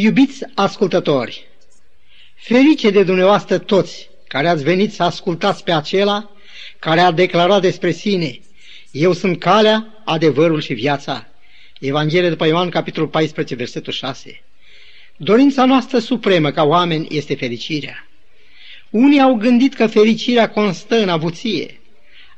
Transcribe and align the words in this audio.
Iubiți 0.00 0.44
ascultători, 0.54 1.46
ferice 2.34 2.90
de 2.90 3.02
dumneavoastră 3.02 3.58
toți 3.58 4.08
care 4.28 4.48
ați 4.48 4.62
venit 4.62 4.92
să 4.92 5.02
ascultați 5.02 5.64
pe 5.64 5.72
acela 5.72 6.30
care 6.78 7.00
a 7.00 7.10
declarat 7.10 7.60
despre 7.60 7.90
sine, 7.90 8.40
eu 8.90 9.12
sunt 9.12 9.38
calea, 9.38 10.02
adevărul 10.04 10.60
și 10.60 10.74
viața. 10.74 11.26
Evanghelie 11.80 12.28
după 12.28 12.46
Ioan, 12.46 12.68
capitolul 12.68 13.08
14, 13.08 13.54
versetul 13.54 13.92
6. 13.92 14.42
Dorința 15.16 15.64
noastră 15.64 15.98
supremă 15.98 16.50
ca 16.50 16.62
oameni 16.62 17.06
este 17.10 17.34
fericirea. 17.34 18.08
Unii 18.90 19.20
au 19.20 19.34
gândit 19.34 19.74
că 19.74 19.86
fericirea 19.86 20.50
constă 20.50 21.02
în 21.02 21.08
avuție, 21.08 21.80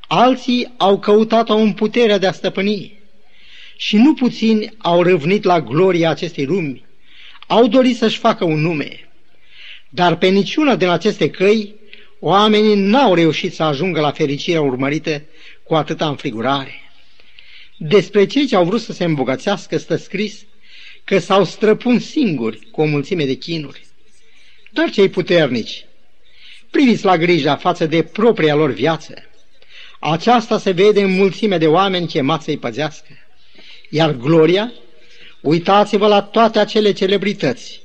alții 0.08 0.72
au 0.76 0.98
căutat-o 0.98 1.54
în 1.54 1.72
puterea 1.72 2.18
de 2.18 2.26
a 2.26 2.32
stăpâni 2.32 2.98
și 3.76 3.96
nu 3.96 4.14
puțini 4.14 4.74
au 4.78 5.02
râvnit 5.02 5.44
la 5.44 5.60
gloria 5.60 6.10
acestei 6.10 6.44
lumi, 6.44 6.88
au 7.50 7.66
dorit 7.66 7.96
să-și 7.96 8.18
facă 8.18 8.44
un 8.44 8.60
nume. 8.60 9.08
Dar 9.88 10.16
pe 10.16 10.28
niciuna 10.28 10.76
din 10.76 10.88
aceste 10.88 11.30
căi, 11.30 11.74
oamenii 12.20 12.74
n-au 12.74 13.14
reușit 13.14 13.54
să 13.54 13.62
ajungă 13.62 14.00
la 14.00 14.10
fericirea 14.10 14.60
urmărită 14.60 15.22
cu 15.62 15.74
atâta 15.74 16.08
înfrigurare. 16.08 16.74
Despre 17.76 18.26
cei 18.26 18.46
ce 18.46 18.56
au 18.56 18.64
vrut 18.64 18.80
să 18.80 18.92
se 18.92 19.04
îmbogățească 19.04 19.78
stă 19.78 19.96
scris 19.96 20.44
că 21.04 21.18
s-au 21.18 21.44
străpun 21.44 21.98
singuri 21.98 22.68
cu 22.70 22.80
o 22.80 22.84
mulțime 22.84 23.24
de 23.24 23.34
chinuri. 23.34 23.86
Doar 24.70 24.90
cei 24.90 25.08
puternici, 25.08 25.84
priviți 26.70 27.04
la 27.04 27.16
grija 27.16 27.56
față 27.56 27.86
de 27.86 28.02
propria 28.02 28.54
lor 28.54 28.70
viață. 28.70 29.14
Aceasta 30.00 30.58
se 30.58 30.70
vede 30.70 31.02
în 31.02 31.10
mulțime 31.10 31.58
de 31.58 31.66
oameni 31.66 32.06
chemați 32.06 32.44
să-i 32.44 32.58
păzească. 32.58 33.18
Iar 33.88 34.12
gloria, 34.12 34.72
uitați-vă 35.40 36.06
la 36.06 36.22
toate 36.22 36.58
acele 36.58 36.92
celebrități 36.92 37.80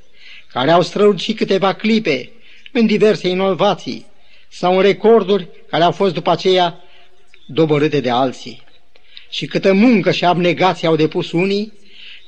care 0.52 0.70
au 0.70 0.82
strălucit 0.82 1.36
câteva 1.36 1.72
clipe 1.72 2.30
în 2.72 2.86
diverse 2.86 3.28
inovații 3.28 4.06
sau 4.48 4.76
în 4.76 4.82
recorduri 4.82 5.48
care 5.70 5.84
au 5.84 5.92
fost 5.92 6.14
după 6.14 6.30
aceea 6.30 6.80
doborâte 7.46 8.00
de 8.00 8.10
alții. 8.10 8.62
Și 9.30 9.46
câtă 9.46 9.72
muncă 9.72 10.10
și 10.10 10.24
abnegație 10.24 10.88
au 10.88 10.96
depus 10.96 11.32
unii 11.32 11.72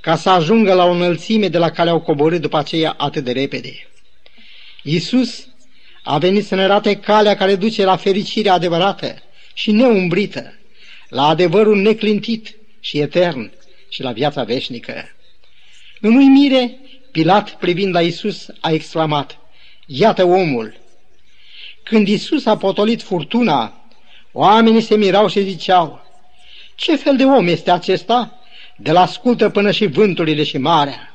ca 0.01 0.17
să 0.17 0.31
ajungă 0.31 0.75
la 0.75 0.85
o 0.85 0.91
înălțime 0.91 1.49
de 1.49 1.59
la 1.59 1.71
care 1.71 1.91
au 1.91 2.01
coborât 2.01 2.41
după 2.41 2.57
aceea 2.57 2.95
atât 2.99 3.25
de 3.25 3.33
repede. 3.33 3.89
Iisus 4.83 5.47
a 6.03 6.19
venit 6.19 6.47
să 6.47 6.55
ne 6.55 6.63
arate 6.63 6.97
calea 6.97 7.37
care 7.37 7.55
duce 7.55 7.85
la 7.85 7.97
fericirea 7.97 8.53
adevărată 8.53 9.23
și 9.55 9.73
neumbrită, 9.73 10.59
la 11.09 11.27
adevărul 11.27 11.81
neclintit 11.81 12.57
și 12.81 12.99
etern 12.99 13.53
și 13.89 14.03
la 14.03 14.13
viața 14.13 14.43
veșnică. 14.43 15.18
În 16.01 16.15
uimire, 16.15 16.79
Pilat, 17.11 17.51
privind 17.51 17.95
la 17.95 18.01
Isus, 18.01 18.47
a 18.61 18.71
exclamat, 18.71 19.39
Iată 19.87 20.25
omul! 20.25 20.77
Când 21.83 22.09
Isus 22.09 22.47
a 22.47 22.57
potolit 22.57 23.03
furtuna, 23.03 23.91
oamenii 24.33 24.81
se 24.81 24.97
mirau 24.97 25.29
și 25.29 25.43
ziceau, 25.43 26.07
Ce 26.75 26.97
fel 26.97 27.17
de 27.17 27.25
om 27.25 27.47
este 27.47 27.71
acesta? 27.71 28.39
De 28.77 28.93
la 28.93 29.01
ascultă 29.01 29.49
până 29.49 29.71
și 29.71 29.87
vânturile 29.87 30.43
și 30.43 30.59
marea. 30.59 31.15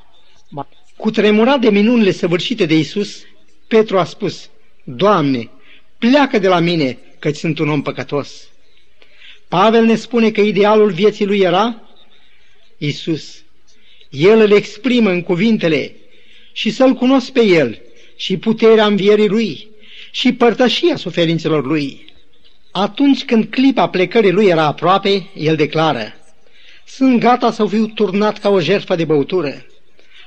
Cu 0.96 1.12
tremurat 1.12 1.60
de 1.60 1.70
minunile 1.70 2.12
săvârșite 2.12 2.66
de 2.66 2.78
Isus, 2.78 3.22
Petru 3.68 4.00
a 4.00 4.04
spus, 4.04 4.50
Doamne, 4.84 5.50
pleacă 5.98 6.40
de 6.40 6.48
la 6.48 6.60
mine, 6.60 6.98
căci 7.20 7.36
sunt 7.36 7.60
un 7.60 7.70
om 7.70 7.82
păcătos. 7.82 8.48
Pavel 9.48 9.86
ne 9.86 9.96
spune 9.96 10.32
că 10.32 10.42
idealul 10.42 10.92
vieții 10.92 11.26
lui 11.26 11.40
era 11.40 11.82
Isus. 12.78 13.43
El 14.14 14.40
îl 14.40 14.52
exprimă 14.52 15.10
în 15.10 15.22
cuvintele 15.22 15.96
și 16.52 16.70
să-L 16.70 16.94
cunosc 16.94 17.32
pe 17.32 17.44
El 17.46 17.82
și 18.16 18.38
puterea 18.38 18.86
învierii 18.86 19.28
Lui 19.28 19.68
și 20.12 20.34
părtășia 20.34 20.96
suferințelor 20.96 21.66
Lui. 21.66 22.06
Atunci 22.72 23.26
când 23.26 23.46
clipa 23.46 23.90
plecării 23.90 24.32
Lui 24.32 24.46
era 24.46 24.66
aproape, 24.66 25.30
El 25.36 25.56
declară, 25.56 26.14
Sunt 26.86 27.20
gata 27.20 27.52
să 27.52 27.66
fiu 27.66 27.88
turnat 27.88 28.40
ca 28.40 28.50
o 28.50 28.60
jertfă 28.60 28.96
de 28.96 29.06
băutură. 29.06 29.66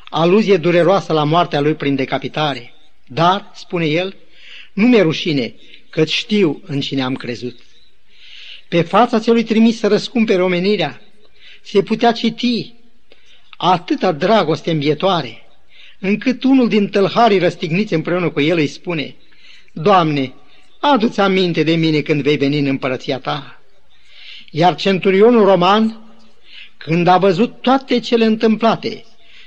Aluzie 0.09 0.57
dureroasă 0.57 1.13
la 1.13 1.25
moartea 1.25 1.61
Lui 1.61 1.75
prin 1.75 1.95
decapitare. 1.95 2.75
Dar, 3.07 3.51
spune 3.55 3.87
El, 3.87 4.17
nu 4.73 4.87
mi-e 4.87 5.03
rușine, 5.03 5.55
căci 5.91 6.13
știu 6.13 6.63
în 6.67 6.81
cine 6.81 7.03
am 7.03 7.15
crezut. 7.15 7.59
Pe 8.69 8.83
fața 8.83 9.21
celui 9.21 9.43
trimis 9.43 9.79
să 9.79 9.87
răscumpere 9.87 10.43
omenirea, 10.43 11.01
se 11.63 11.83
putea 11.83 12.13
citi 12.13 12.75
atâta 13.57 14.13
dragoste 14.13 14.71
învietoare, 14.71 15.47
încât 15.99 16.45
unul 16.45 16.69
din 16.69 16.89
tălharii 16.89 17.39
răstigniți 17.39 17.95
împreună 17.95 18.31
cu 18.31 18.41
el 18.41 18.57
îi 18.57 18.67
spune, 18.67 19.15
Doamne, 19.73 20.33
adu-ți 20.81 21.21
aminte 21.21 21.63
de 21.63 21.75
mine 21.75 22.01
când 22.01 22.23
vei 22.23 22.37
veni 22.37 22.59
în 22.59 22.67
împărăția 22.67 23.19
ta. 23.19 23.61
Iar 24.51 24.75
centurionul 24.75 25.45
roman, 25.45 26.01
când 26.77 27.07
a 27.07 27.19
văzut 27.19 27.61
toate 27.61 28.01
cele 28.01 28.25
întâmplate 28.25 29.05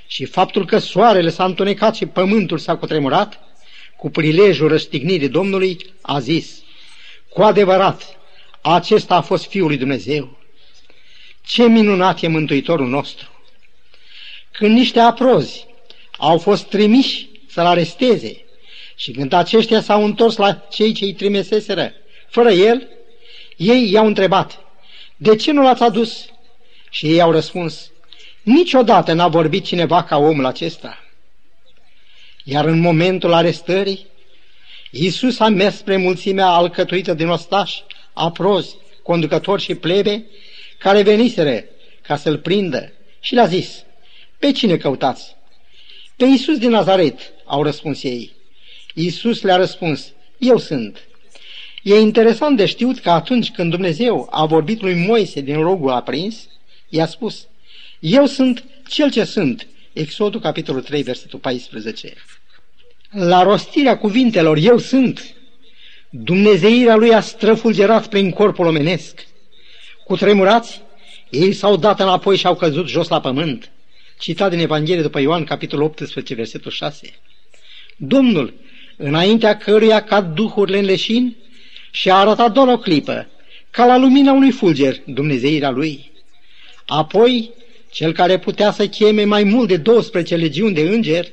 și 0.08 0.26
faptul 0.26 0.66
că 0.66 0.78
soarele 0.78 1.30
s-a 1.30 1.46
întunecat 1.46 1.96
și 1.96 2.06
pământul 2.06 2.58
s-a 2.58 2.78
cutremurat, 2.78 3.40
cu 3.97 4.09
prilejul 4.09 4.68
răstignirii 4.68 5.30
Domnului, 5.30 5.78
a 6.02 6.20
zis, 6.20 6.64
cu 7.30 7.41
adevărat, 7.41 8.18
acesta 8.62 9.16
a 9.16 9.22
fost 9.22 9.47
Fiul 9.47 9.68
lui 9.68 9.78
Dumnezeu. 9.78 10.38
Ce 11.41 11.68
minunat 11.68 12.22
e 12.22 12.28
Mântuitorul 12.28 12.88
nostru! 12.88 13.38
Când 14.59 14.78
niște 14.78 15.00
aprozi 15.00 15.66
au 16.18 16.38
fost 16.38 16.64
trimiși 16.64 17.30
să-l 17.50 17.66
aresteze 17.66 18.42
și 18.96 19.12
când 19.12 19.34
aceștia 19.34 19.81
s-au 19.81 20.03
întors 20.03 20.36
la 20.36 20.53
cei 20.53 20.94
ce 20.94 21.03
îi 21.03 21.14
trimeseseră 21.14 21.94
fără 22.28 22.52
el, 22.52 22.88
ei 23.58 23.92
i-au 23.92 24.06
întrebat, 24.06 24.59
de 25.18 25.36
ce 25.36 25.52
nu 25.52 25.62
l-ați 25.62 25.84
adus? 25.84 26.25
Și 26.90 27.06
ei 27.06 27.22
au 27.22 27.31
răspuns, 27.31 27.92
niciodată 28.42 29.14
n-a 29.14 29.28
vorbit 29.28 29.66
cineva 29.66 30.03
ca 30.03 30.18
omul 30.18 30.46
acesta. 30.46 31.03
Iar 32.44 32.66
în 32.66 32.80
momentul 32.80 33.34
arestării, 33.34 34.06
Iisus 34.91 35.40
a 35.40 35.47
mers 35.47 35.76
spre 35.78 35.97
mulțimea 35.97 36.47
alcătuită 36.47 37.14
din 37.14 37.28
ostași, 37.28 37.84
aprozi, 38.14 38.76
conducători 39.03 39.62
și 39.62 39.76
plebe, 39.76 40.26
care 40.78 41.02
veniseră 41.02 41.64
ca 42.02 42.16
să-l 42.16 42.38
prindă 42.38 42.94
și 43.20 43.34
le-a 43.34 43.46
zis, 43.46 43.88
pe 44.39 44.51
cine 44.51 44.77
căutați? 44.77 45.35
Pe 46.16 46.25
Iisus 46.25 46.57
din 46.57 46.69
Nazaret, 46.69 47.19
au 47.45 47.63
răspuns 47.63 48.03
ei. 48.03 48.31
Iisus 48.94 49.41
le-a 49.41 49.55
răspuns, 49.55 50.11
eu 50.38 50.57
sunt. 50.57 50.97
E 51.83 52.00
interesant 52.00 52.57
de 52.57 52.66
știut 52.66 52.99
că 52.99 53.09
atunci 53.09 53.51
când 53.51 53.72
Dumnezeu 53.72 54.28
a 54.31 54.45
vorbit 54.45 54.81
lui 54.81 55.05
Moise 55.05 55.41
din 55.41 55.61
rogul 55.61 55.89
aprins, 55.89 56.47
i-a 56.89 57.05
spus, 57.05 57.47
eu 57.99 58.25
sunt 58.25 58.63
cel 58.88 59.11
ce 59.11 59.23
sunt. 59.23 59.67
Exodul, 59.94 60.39
capitolul 60.39 60.81
3, 60.81 61.01
versetul 61.01 61.39
14. 61.39 62.13
La 63.09 63.44
rostirea 63.44 63.97
cuvintelor, 63.97 64.57
eu 64.57 64.78
sunt, 64.78 65.33
Dumnezeirea 66.09 66.95
lui 66.95 67.13
a 67.13 67.22
străfulgerat 67.22 68.07
prin 68.07 68.31
corpul 68.31 68.66
omenesc. 68.66 69.28
Cu 70.05 70.16
tremurați, 70.16 70.81
ei 71.29 71.53
s-au 71.53 71.78
dat 71.78 71.99
înapoi 71.99 72.38
și 72.38 72.45
au 72.45 72.55
căzut 72.55 72.88
jos 72.88 73.07
la 73.07 73.22
pământ. 73.22 73.72
Citat 74.19 74.50
din 74.50 74.59
Evanghelie 74.59 75.02
după 75.02 75.19
Ioan, 75.19 75.44
capitolul 75.44 75.85
18, 75.85 76.34
versetul 76.34 76.72
6. 76.72 77.13
Domnul, 77.97 78.53
înaintea 78.97 79.57
căruia 79.57 80.03
cad 80.03 80.34
duhurile 80.35 80.78
în 80.78 80.85
leșin, 80.85 81.35
și 81.91 82.09
a 82.09 82.16
arătat 82.16 82.52
doar 82.52 82.68
o 82.68 82.78
clipă, 82.78 83.29
ca 83.69 83.85
la 83.85 83.97
lumina 83.97 84.31
unui 84.31 84.52
fulger, 84.52 84.96
Dumnezeirea 85.06 85.69
lui. 85.69 86.12
Apoi, 86.85 87.52
cel 87.91 88.13
care 88.13 88.40
putea 88.40 88.72
să 88.72 88.88
cheme 88.88 89.24
mai 89.24 89.44
mult 89.44 89.68
de 89.68 89.78
12 89.78 90.35
legiuni 90.35 90.74
de 90.74 90.81
îngeri, 90.81 91.31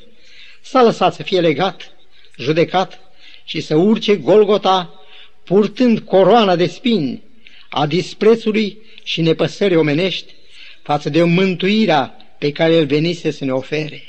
s-a 0.62 0.82
lăsat 0.82 1.14
să 1.14 1.22
fie 1.22 1.40
legat, 1.40 1.92
judecat 2.38 3.00
și 3.44 3.60
să 3.60 3.76
urce 3.76 4.16
Golgota, 4.16 5.00
purtând 5.44 5.98
coroana 5.98 6.56
de 6.56 6.66
spini 6.66 7.22
a 7.68 7.86
disprețului 7.86 8.78
și 9.02 9.20
nepăsării 9.20 9.76
omenești 9.76 10.34
față 10.82 11.08
de 11.08 11.22
mântuirea 11.22 12.15
pe 12.38 12.52
care 12.52 12.72
el 12.72 12.86
venise 12.86 13.30
să 13.30 13.44
ne 13.44 13.52
ofere. 13.52 14.02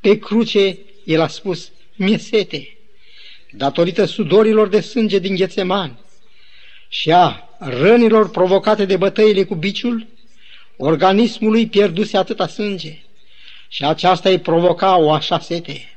Pe 0.00 0.18
cruce 0.18 0.78
el 1.04 1.20
a 1.20 1.26
spus, 1.26 1.70
mi-e 1.94 2.18
sete, 2.18 2.76
datorită 3.50 4.04
sudorilor 4.04 4.68
de 4.68 4.80
sânge 4.80 5.18
din 5.18 5.34
Ghețeman 5.34 5.98
și 6.88 7.12
a 7.12 7.48
rănilor 7.58 8.30
provocate 8.30 8.84
de 8.84 8.96
bătăile 8.96 9.44
cu 9.44 9.54
biciul, 9.54 10.06
organismul 10.76 11.50
lui 11.50 11.66
pierduse 11.66 12.16
atâta 12.16 12.46
sânge 12.46 13.02
și 13.68 13.84
aceasta 13.84 14.28
îi 14.28 14.38
provoca 14.38 14.96
o 14.96 15.12
așa 15.12 15.38
sete. 15.38 15.96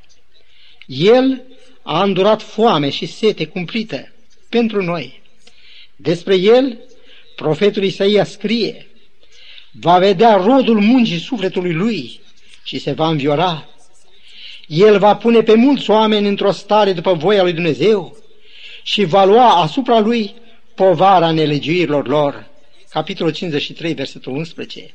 El 0.86 1.42
a 1.82 2.02
îndurat 2.02 2.42
foame 2.42 2.90
și 2.90 3.06
sete 3.06 3.46
cumplită 3.46 4.12
pentru 4.48 4.82
noi. 4.82 5.22
Despre 5.96 6.36
el, 6.36 6.78
profetul 7.36 7.82
Isaia 7.82 8.24
scrie, 8.24 8.87
va 9.70 9.98
vedea 9.98 10.36
rodul 10.36 10.80
muncii 10.80 11.18
sufletului 11.18 11.72
lui 11.72 12.20
și 12.62 12.78
se 12.78 12.92
va 12.92 13.08
înviora. 13.08 13.68
El 14.66 14.98
va 14.98 15.16
pune 15.16 15.42
pe 15.42 15.54
mulți 15.54 15.90
oameni 15.90 16.28
într-o 16.28 16.50
stare 16.50 16.92
după 16.92 17.14
voia 17.14 17.42
lui 17.42 17.52
Dumnezeu 17.52 18.16
și 18.82 19.04
va 19.04 19.24
lua 19.24 19.50
asupra 19.50 19.98
lui 19.98 20.34
povara 20.74 21.30
nelegiuirilor 21.30 22.08
lor. 22.08 22.46
Capitolul 22.90 23.32
53, 23.32 23.94
versetul 23.94 24.32
11. 24.32 24.92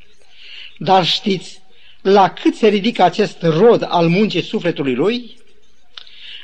Dar 0.78 1.06
știți 1.06 1.62
la 2.02 2.30
cât 2.30 2.56
se 2.56 2.68
ridică 2.68 3.04
acest 3.04 3.42
rod 3.42 3.88
al 3.90 4.08
muncii 4.08 4.44
sufletului 4.44 4.96
lui? 4.96 5.38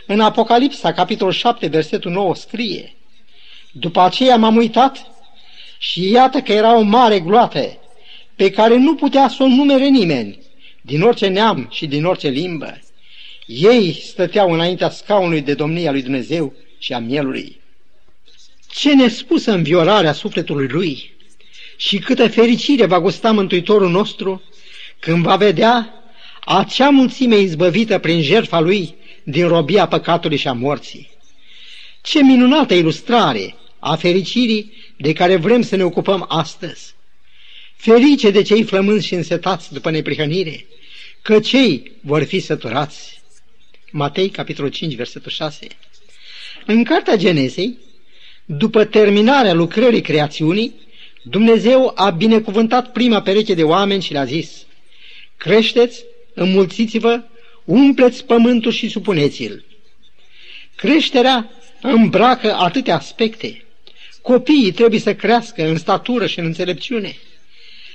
În 0.05 0.19
Apocalipsa, 0.19 0.93
capitolul 0.93 1.33
7, 1.33 1.67
versetul 1.67 2.11
9, 2.11 2.35
scrie 2.35 2.95
După 3.71 4.01
aceea 4.01 4.37
m-am 4.37 4.55
uitat 4.55 5.05
și 5.77 6.09
iată 6.09 6.39
că 6.39 6.53
era 6.53 6.77
o 6.77 6.81
mare 6.81 7.19
gloată 7.19 7.78
pe 8.39 8.51
care 8.51 8.77
nu 8.77 8.95
putea 8.95 9.27
să 9.27 9.43
o 9.43 9.47
numere 9.47 9.87
nimeni, 9.87 10.39
din 10.81 11.01
orice 11.01 11.27
neam 11.27 11.67
și 11.71 11.85
din 11.85 12.05
orice 12.05 12.27
limbă. 12.27 12.79
Ei 13.45 13.93
stăteau 13.93 14.51
înaintea 14.51 14.89
scaunului 14.89 15.41
de 15.41 15.53
domnia 15.53 15.91
lui 15.91 16.01
Dumnezeu 16.01 16.53
și 16.77 16.93
a 16.93 16.99
mielului. 16.99 17.59
Ce 18.69 18.95
nespusă 18.95 19.51
înviorarea 19.51 20.13
sufletului 20.13 20.67
lui 20.67 21.15
și 21.77 21.97
câtă 21.97 22.27
fericire 22.27 22.85
va 22.85 22.99
gusta 22.99 23.31
Mântuitorul 23.31 23.89
nostru 23.89 24.41
când 24.99 25.23
va 25.23 25.35
vedea 25.35 25.93
acea 26.45 26.89
mulțime 26.89 27.37
izbăvită 27.37 27.97
prin 27.99 28.21
jertfa 28.21 28.59
lui 28.59 28.95
din 29.23 29.47
robia 29.47 29.87
păcatului 29.87 30.37
și 30.37 30.47
a 30.47 30.53
morții. 30.53 31.09
Ce 32.01 32.23
minunată 32.23 32.73
ilustrare 32.73 33.55
a 33.79 33.95
fericirii 33.95 34.71
de 34.97 35.13
care 35.13 35.35
vrem 35.35 35.61
să 35.61 35.75
ne 35.75 35.83
ocupăm 35.83 36.25
astăzi. 36.29 36.97
Ferice 37.81 38.31
de 38.31 38.41
cei 38.41 38.63
flămânzi 38.63 39.07
și 39.07 39.13
însetați 39.13 39.73
după 39.73 39.89
neprihănire, 39.89 40.65
că 41.21 41.39
cei 41.39 41.91
vor 42.01 42.23
fi 42.23 42.39
săturați. 42.39 43.21
Matei, 43.91 44.29
capitolul 44.29 44.71
5, 44.71 44.95
versetul 44.95 45.31
6. 45.31 45.67
În 46.65 46.83
cartea 46.83 47.15
Genesei, 47.15 47.77
după 48.45 48.85
terminarea 48.85 49.53
lucrării 49.53 50.01
creațiunii, 50.01 50.73
Dumnezeu 51.23 51.91
a 51.95 52.09
binecuvântat 52.09 52.91
prima 52.91 53.21
pereche 53.21 53.53
de 53.53 53.63
oameni 53.63 54.01
și 54.01 54.11
le-a 54.11 54.25
zis, 54.25 54.65
Creșteți, 55.37 56.03
înmulțiți-vă, 56.33 57.21
umpleți 57.65 58.25
pământul 58.25 58.71
și 58.71 58.89
supuneți-l. 58.89 59.63
Creșterea 60.75 61.51
îmbracă 61.81 62.53
atâtea 62.53 62.95
aspecte. 62.95 63.63
Copiii 64.21 64.71
trebuie 64.71 64.99
să 64.99 65.15
crească 65.15 65.67
în 65.67 65.77
statură 65.77 66.27
și 66.27 66.39
în 66.39 66.45
înțelepciune. 66.45 67.17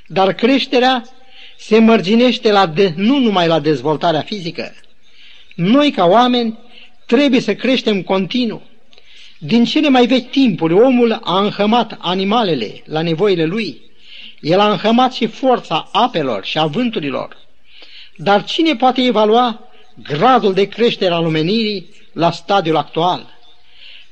Dar 0.06 0.32
creșterea 0.32 1.04
se 1.58 1.78
mărginește 1.78 2.52
la 2.52 2.66
de, 2.66 2.92
nu 2.96 3.18
numai 3.18 3.46
la 3.46 3.60
dezvoltarea 3.60 4.20
fizică. 4.20 4.74
Noi, 5.54 5.90
ca 5.90 6.04
oameni, 6.04 6.58
trebuie 7.06 7.40
să 7.40 7.54
creștem 7.54 8.02
continuu. 8.02 8.62
Din 9.38 9.64
cele 9.64 9.88
mai 9.88 10.06
vechi 10.06 10.30
timpuri, 10.30 10.72
omul 10.72 11.20
a 11.22 11.40
înhămat 11.40 11.96
animalele 11.98 12.82
la 12.84 13.02
nevoile 13.02 13.44
lui. 13.44 13.80
El 14.40 14.60
a 14.60 14.70
înhămat 14.70 15.12
și 15.12 15.26
forța 15.26 15.88
apelor 15.92 16.44
și 16.44 16.58
a 16.58 16.66
vânturilor. 16.66 17.36
Dar 18.16 18.44
cine 18.44 18.76
poate 18.76 19.02
evalua 19.02 19.60
gradul 20.02 20.54
de 20.54 20.68
creștere 20.68 21.14
al 21.14 21.24
omenirii 21.24 21.88
la 22.12 22.30
stadiul 22.30 22.76
actual? 22.76 23.32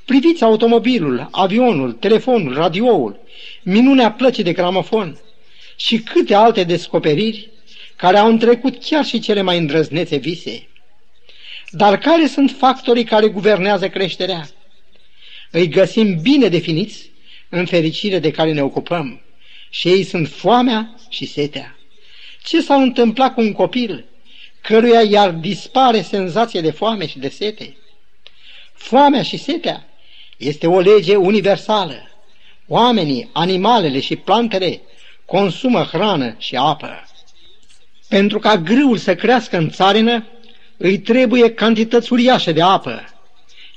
Priviți 0.05 0.43
automobilul, 0.43 1.27
avionul, 1.31 1.91
telefonul, 1.91 2.53
radioul, 2.53 3.19
minunea 3.63 4.11
plăcii 4.11 4.43
de 4.43 4.53
gramofon 4.53 5.17
și 5.75 5.97
câte 5.97 6.33
alte 6.33 6.63
descoperiri 6.63 7.49
care 7.95 8.17
au 8.17 8.27
întrecut 8.27 8.83
chiar 8.83 9.05
și 9.05 9.19
cele 9.19 9.41
mai 9.41 9.57
îndrăznețe 9.57 10.15
vise. 10.15 10.67
Dar 11.69 11.97
care 11.97 12.27
sunt 12.27 12.55
factorii 12.57 13.03
care 13.03 13.27
guvernează 13.27 13.89
creșterea? 13.89 14.47
Îi 15.51 15.67
găsim 15.67 16.21
bine 16.21 16.47
definiți 16.47 17.09
în 17.49 17.65
fericire 17.65 18.19
de 18.19 18.31
care 18.31 18.53
ne 18.53 18.63
ocupăm 18.63 19.21
și 19.69 19.87
ei 19.87 20.03
sunt 20.03 20.27
foamea 20.27 20.95
și 21.09 21.25
setea. 21.25 21.77
Ce 22.43 22.61
s-a 22.61 22.75
întâmplat 22.75 23.33
cu 23.33 23.41
un 23.41 23.51
copil 23.51 24.05
căruia 24.61 25.01
iar 25.01 25.31
dispare 25.31 26.01
senzația 26.01 26.61
de 26.61 26.71
foame 26.71 27.07
și 27.07 27.19
de 27.19 27.29
sete? 27.29 27.77
Foamea 28.73 29.23
și 29.23 29.37
setea 29.37 29.87
este 30.37 30.67
o 30.67 30.79
lege 30.79 31.15
universală. 31.15 32.07
Oamenii, 32.67 33.29
animalele 33.33 33.99
și 33.99 34.15
plantele 34.15 34.81
consumă 35.25 35.83
hrană 35.83 36.35
și 36.37 36.55
apă. 36.55 37.03
Pentru 38.07 38.39
ca 38.39 38.57
grâul 38.57 38.97
să 38.97 39.15
crească 39.15 39.57
în 39.57 39.69
țarină, 39.69 40.25
îi 40.77 40.99
trebuie 40.99 41.53
cantități 41.53 42.13
uriașe 42.13 42.51
de 42.51 42.61
apă, 42.61 43.03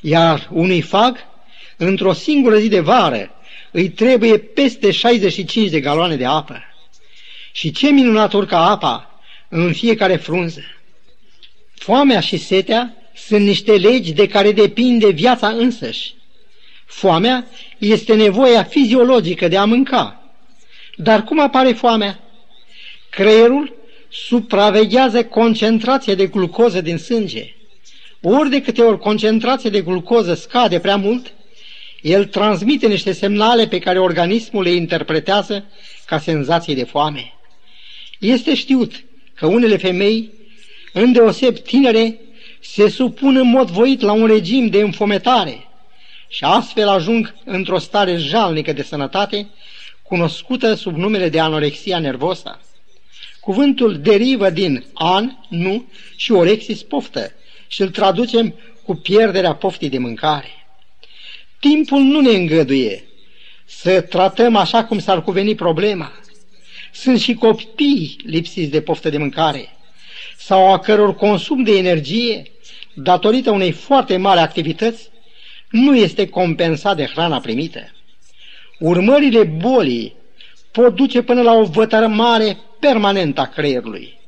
iar 0.00 0.48
unui 0.52 0.80
fag, 0.80 1.16
într-o 1.76 2.12
singură 2.12 2.58
zi 2.58 2.68
de 2.68 2.80
vară, 2.80 3.30
îi 3.70 3.88
trebuie 3.88 4.38
peste 4.38 4.90
65 4.90 5.70
de 5.70 5.80
galoane 5.80 6.16
de 6.16 6.24
apă. 6.24 6.62
Și 7.52 7.70
ce 7.70 7.88
minunat 7.88 8.32
urcă 8.32 8.54
apa 8.54 9.20
în 9.48 9.72
fiecare 9.72 10.16
frunză! 10.16 10.60
Foamea 11.74 12.20
și 12.20 12.36
setea 12.36 12.94
sunt 13.14 13.44
niște 13.44 13.72
legi 13.72 14.12
de 14.12 14.28
care 14.28 14.52
depinde 14.52 15.10
viața 15.10 15.48
însăși. 15.48 16.14
Foamea 16.86 17.46
este 17.78 18.14
nevoia 18.14 18.62
fiziologică 18.62 19.48
de 19.48 19.56
a 19.56 19.64
mânca. 19.64 20.25
Dar 20.96 21.24
cum 21.24 21.40
apare 21.40 21.72
foamea? 21.72 22.20
Creierul 23.10 23.74
supraveghează 24.08 25.24
concentrația 25.24 26.14
de 26.14 26.26
glucoză 26.26 26.80
din 26.80 26.98
sânge. 26.98 27.54
Ori 28.22 28.50
de 28.50 28.62
câte 28.62 28.82
ori 28.82 28.98
concentrația 28.98 29.70
de 29.70 29.80
glucoză 29.80 30.34
scade 30.34 30.80
prea 30.80 30.96
mult, 30.96 31.32
el 32.00 32.24
transmite 32.24 32.86
niște 32.86 33.12
semnale 33.12 33.66
pe 33.66 33.78
care 33.78 33.98
organismul 33.98 34.62
le 34.62 34.70
interpretează 34.70 35.64
ca 36.06 36.18
senzații 36.18 36.74
de 36.74 36.84
foame. 36.84 37.32
Este 38.18 38.54
știut 38.54 39.04
că 39.34 39.46
unele 39.46 39.76
femei, 39.76 40.30
îndeoseb 40.92 41.58
tinere, 41.58 42.18
se 42.60 42.88
supun 42.88 43.36
în 43.36 43.48
mod 43.48 43.70
voit 43.70 44.00
la 44.00 44.12
un 44.12 44.26
regim 44.26 44.66
de 44.66 44.80
înfometare 44.80 45.66
și 46.28 46.44
astfel 46.44 46.88
ajung 46.88 47.34
într-o 47.44 47.78
stare 47.78 48.16
jalnică 48.16 48.72
de 48.72 48.82
sănătate, 48.82 49.48
cunoscută 50.08 50.74
sub 50.74 50.96
numele 50.96 51.28
de 51.28 51.40
anorexia 51.40 51.98
nervosă. 51.98 52.60
Cuvântul 53.40 53.98
derivă 53.98 54.50
din 54.50 54.84
an, 54.94 55.30
nu, 55.48 55.84
și 56.16 56.32
orexis 56.32 56.82
poftă 56.82 57.32
și 57.66 57.82
îl 57.82 57.88
traducem 57.88 58.54
cu 58.84 58.94
pierderea 58.94 59.54
poftii 59.54 59.88
de 59.88 59.98
mâncare. 59.98 60.66
Timpul 61.60 62.00
nu 62.00 62.20
ne 62.20 62.30
îngăduie 62.30 63.04
să 63.64 64.00
tratăm 64.00 64.56
așa 64.56 64.84
cum 64.84 64.98
s-ar 64.98 65.22
cuveni 65.22 65.54
problema. 65.54 66.12
Sunt 66.92 67.20
și 67.20 67.34
copii 67.34 68.16
lipsiți 68.24 68.70
de 68.70 68.80
poftă 68.80 69.10
de 69.10 69.18
mâncare 69.18 69.76
sau 70.36 70.72
a 70.72 70.78
căror 70.78 71.14
consum 71.14 71.62
de 71.62 71.76
energie, 71.76 72.42
datorită 72.94 73.50
unei 73.50 73.72
foarte 73.72 74.16
mari 74.16 74.40
activități, 74.40 75.08
nu 75.70 75.96
este 75.96 76.28
compensat 76.28 76.96
de 76.96 77.04
hrana 77.04 77.40
primită. 77.40 77.95
Urmările 78.78 79.44
bolii 79.44 80.16
pot 80.70 80.94
duce 80.94 81.22
până 81.22 81.42
la 81.42 81.52
o 81.52 81.64
vătărmare 81.64 82.58
permanentă 82.80 83.40
a 83.40 83.46
creierului. 83.46 84.18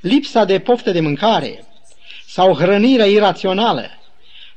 Lipsa 0.00 0.44
de 0.44 0.58
poftă 0.58 0.90
de 0.90 1.00
mâncare 1.00 1.64
sau 2.26 2.54
hrănirea 2.54 3.06
irațională 3.06 3.90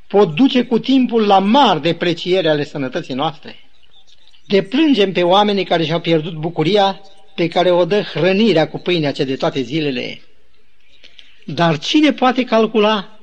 pot 0.08 0.36
duce 0.36 0.64
cu 0.64 0.80
timpul 0.80 1.26
la 1.26 1.40
mari 1.40 1.82
depreciere 1.82 2.50
ale 2.50 2.64
sănătății 2.64 3.14
noastre. 3.14 3.56
Deplângem 4.48 5.12
pe 5.12 5.24
oamenii 5.24 5.64
care 5.64 5.84
și-au 5.86 6.00
pierdut 6.00 6.34
bucuria 6.34 7.02
pe 7.36 7.48
care 7.48 7.72
o 7.72 7.86
dă 7.86 8.02
hrănirea 8.02 8.68
cu 8.68 8.78
pâinea 8.78 9.12
ce 9.12 9.24
de 9.24 9.36
toate 9.36 9.62
zilele. 9.62 10.22
Dar 11.46 11.78
cine 11.78 12.14
poate 12.14 12.44
calcula 12.44 13.20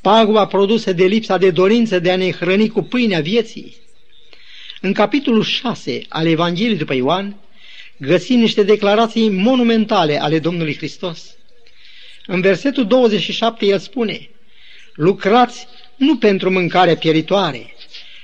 paguba 0.00 0.46
produsă 0.46 0.92
de 0.92 1.04
lipsa 1.04 1.36
de 1.38 1.50
dorință 1.50 1.98
de 1.98 2.10
a 2.10 2.16
ne 2.16 2.32
hrăni 2.32 2.68
cu 2.68 2.82
pâinea 2.82 3.20
vieții? 3.20 3.76
În 4.84 4.92
capitolul 4.92 5.42
6 5.42 6.02
al 6.08 6.26
Evangheliei 6.26 6.76
după 6.76 6.94
Ioan, 6.94 7.36
găsim 7.96 8.38
niște 8.38 8.62
declarații 8.62 9.28
monumentale 9.30 10.20
ale 10.20 10.38
Domnului 10.38 10.76
Hristos. 10.76 11.36
În 12.26 12.40
versetul 12.40 12.86
27 12.86 13.64
el 13.66 13.78
spune, 13.78 14.28
lucrați 14.94 15.66
nu 15.96 16.16
pentru 16.16 16.50
mâncarea 16.50 16.96
pieritoare, 16.96 17.74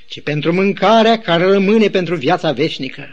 ci 0.08 0.20
pentru 0.20 0.52
mâncarea 0.52 1.18
care 1.18 1.44
rămâne 1.44 1.88
pentru 1.88 2.16
viața 2.16 2.52
veșnică. 2.52 3.08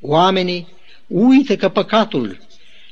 Oamenii 0.00 0.68
uită 1.06 1.56
că 1.56 1.68
păcatul 1.68 2.38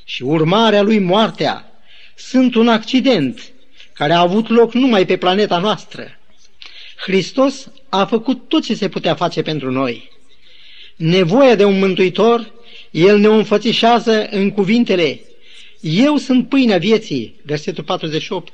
și 0.03 0.23
urmarea 0.23 0.81
lui 0.81 0.99
moartea 0.99 1.71
sunt 2.15 2.55
un 2.55 2.67
accident 2.67 3.51
care 3.93 4.13
a 4.13 4.19
avut 4.19 4.49
loc 4.49 4.73
numai 4.73 5.05
pe 5.05 5.17
planeta 5.17 5.57
noastră. 5.57 6.19
Hristos 7.01 7.71
a 7.89 8.05
făcut 8.05 8.47
tot 8.47 8.63
ce 8.63 8.73
se 8.73 8.89
putea 8.89 9.15
face 9.15 9.41
pentru 9.41 9.71
noi. 9.71 10.09
Nevoia 10.95 11.55
de 11.55 11.63
un 11.63 11.79
mântuitor, 11.79 12.53
El 12.91 13.17
ne 13.17 13.27
înfățișează 13.27 14.27
în 14.29 14.51
cuvintele, 14.51 15.21
Eu 15.79 16.17
sunt 16.17 16.49
pâinea 16.49 16.77
vieții, 16.77 17.35
versetul 17.43 17.83
48. 17.83 18.53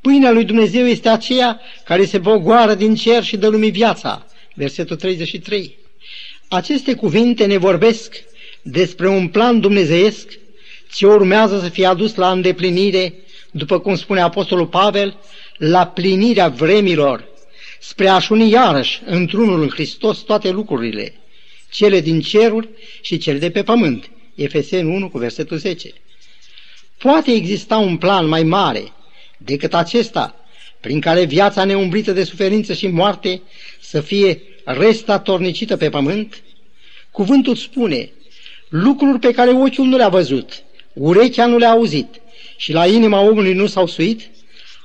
Pâinea 0.00 0.30
lui 0.30 0.44
Dumnezeu 0.44 0.86
este 0.86 1.08
aceea 1.08 1.60
care 1.84 2.04
se 2.04 2.18
bogoară 2.18 2.74
din 2.74 2.94
cer 2.94 3.24
și 3.24 3.36
dă 3.36 3.48
lumii 3.48 3.70
viața, 3.70 4.26
versetul 4.54 4.96
33. 4.96 5.78
Aceste 6.48 6.94
cuvinte 6.94 7.46
ne 7.46 7.56
vorbesc 7.56 8.14
despre 8.62 9.08
un 9.08 9.28
plan 9.28 9.60
dumnezeiesc 9.60 10.38
ce 10.92 11.06
urmează 11.06 11.60
să 11.60 11.68
fie 11.68 11.86
adus 11.86 12.14
la 12.14 12.30
îndeplinire, 12.30 13.14
după 13.50 13.78
cum 13.78 13.96
spune 13.96 14.20
Apostolul 14.20 14.66
Pavel, 14.66 15.16
la 15.56 15.86
plinirea 15.86 16.48
vremilor, 16.48 17.29
spre 17.80 18.08
a-și 18.08 18.32
uni 18.32 18.50
iarăși 18.50 19.00
într-unul 19.04 19.62
în 19.62 19.68
Hristos 19.68 20.18
toate 20.18 20.50
lucrurile, 20.50 21.14
cele 21.70 22.00
din 22.00 22.20
ceruri 22.20 22.68
și 23.00 23.18
cele 23.18 23.38
de 23.38 23.50
pe 23.50 23.62
pământ. 23.62 24.10
Efeseni 24.34 24.94
1 24.94 25.08
cu 25.08 25.18
versetul 25.18 25.56
10. 25.56 25.92
Poate 26.98 27.30
exista 27.32 27.76
un 27.76 27.96
plan 27.96 28.26
mai 28.26 28.42
mare 28.42 28.92
decât 29.38 29.74
acesta, 29.74 30.34
prin 30.80 31.00
care 31.00 31.24
viața 31.24 31.64
neumbrită 31.64 32.12
de 32.12 32.24
suferință 32.24 32.72
și 32.72 32.86
moarte 32.86 33.42
să 33.80 34.00
fie 34.00 34.42
restatornicită 34.64 35.76
pe 35.76 35.88
pământ? 35.88 36.42
Cuvântul 37.10 37.56
spune, 37.56 38.10
lucruri 38.68 39.18
pe 39.18 39.32
care 39.32 39.50
ochiul 39.50 39.86
nu 39.86 39.96
le-a 39.96 40.08
văzut, 40.08 40.62
urechea 40.92 41.46
nu 41.46 41.58
le-a 41.58 41.70
auzit 41.70 42.20
și 42.56 42.72
la 42.72 42.86
inima 42.86 43.20
omului 43.20 43.54
nu 43.54 43.66
s-au 43.66 43.86
suit, 43.86 44.30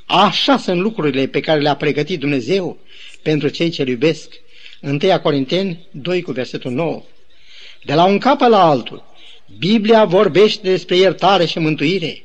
așa 0.05 0.57
sunt 0.57 0.79
lucrurile 0.79 1.27
pe 1.27 1.39
care 1.39 1.59
le-a 1.59 1.75
pregătit 1.75 2.19
Dumnezeu 2.19 2.77
pentru 3.25 3.47
cei 3.47 3.69
ce 3.69 3.83
iubesc. 3.87 4.33
1 4.81 5.19
Corinteni 5.21 5.87
2 5.91 6.21
cu 6.21 6.31
versetul 6.31 6.71
9. 6.71 7.03
De 7.83 7.93
la 7.93 8.05
un 8.05 8.17
cap 8.17 8.39
la 8.39 8.69
altul, 8.69 9.03
Biblia 9.57 10.05
vorbește 10.05 10.69
despre 10.69 10.95
iertare 10.95 11.45
și 11.45 11.59
mântuire, 11.59 12.23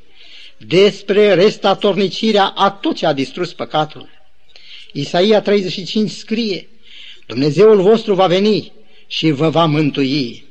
despre 0.56 1.34
restatornicirea 1.34 2.44
a 2.44 2.70
tot 2.70 2.96
ce 2.96 3.06
a 3.06 3.12
distrus 3.12 3.52
păcatul. 3.52 4.08
Isaia 4.92 5.40
35 5.40 6.10
scrie, 6.10 6.68
Dumnezeul 7.26 7.80
vostru 7.82 8.14
va 8.14 8.26
veni 8.26 8.72
și 9.06 9.30
vă 9.30 9.48
va 9.48 9.64
mântui. 9.64 10.44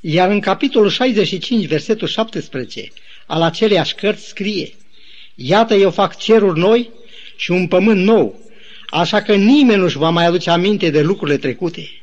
Iar 0.00 0.30
în 0.30 0.40
capitolul 0.40 0.90
65, 0.90 1.66
versetul 1.66 2.08
17, 2.08 2.92
al 3.26 3.42
aceleiași 3.42 3.94
cărți 3.94 4.26
scrie, 4.26 4.74
Iată 5.34 5.74
eu 5.74 5.90
fac 5.90 6.18
ceruri 6.18 6.58
noi 6.58 6.90
și 7.36 7.50
un 7.50 7.68
pământ 7.68 8.04
nou, 8.04 8.45
așa 8.88 9.22
că 9.22 9.34
nimeni 9.34 9.80
nu-și 9.80 9.96
va 9.96 10.10
mai 10.10 10.24
aduce 10.24 10.50
aminte 10.50 10.90
de 10.90 11.00
lucrurile 11.00 11.36
trecute. 11.36 12.02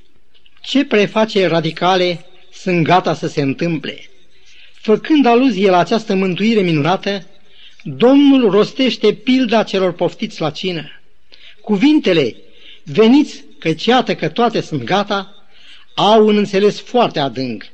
Ce 0.61 0.85
preface 0.85 1.47
radicale 1.47 2.25
sunt 2.53 2.83
gata 2.83 3.13
să 3.13 3.27
se 3.27 3.41
întâmple? 3.41 4.09
Făcând 4.73 5.25
aluzie 5.25 5.69
la 5.69 5.77
această 5.77 6.15
mântuire 6.15 6.61
minunată, 6.61 7.27
Domnul 7.83 8.49
rostește 8.49 9.13
pilda 9.13 9.63
celor 9.63 9.93
poftiți 9.93 10.41
la 10.41 10.49
cină. 10.49 11.01
Cuvintele, 11.61 12.35
veniți 12.83 13.43
că 13.59 13.73
iată 13.85 14.15
că 14.15 14.29
toate 14.29 14.61
sunt 14.61 14.83
gata, 14.83 15.35
au 15.95 16.27
un 16.27 16.37
înțeles 16.37 16.81
foarte 16.81 17.19
adânc. 17.19 17.65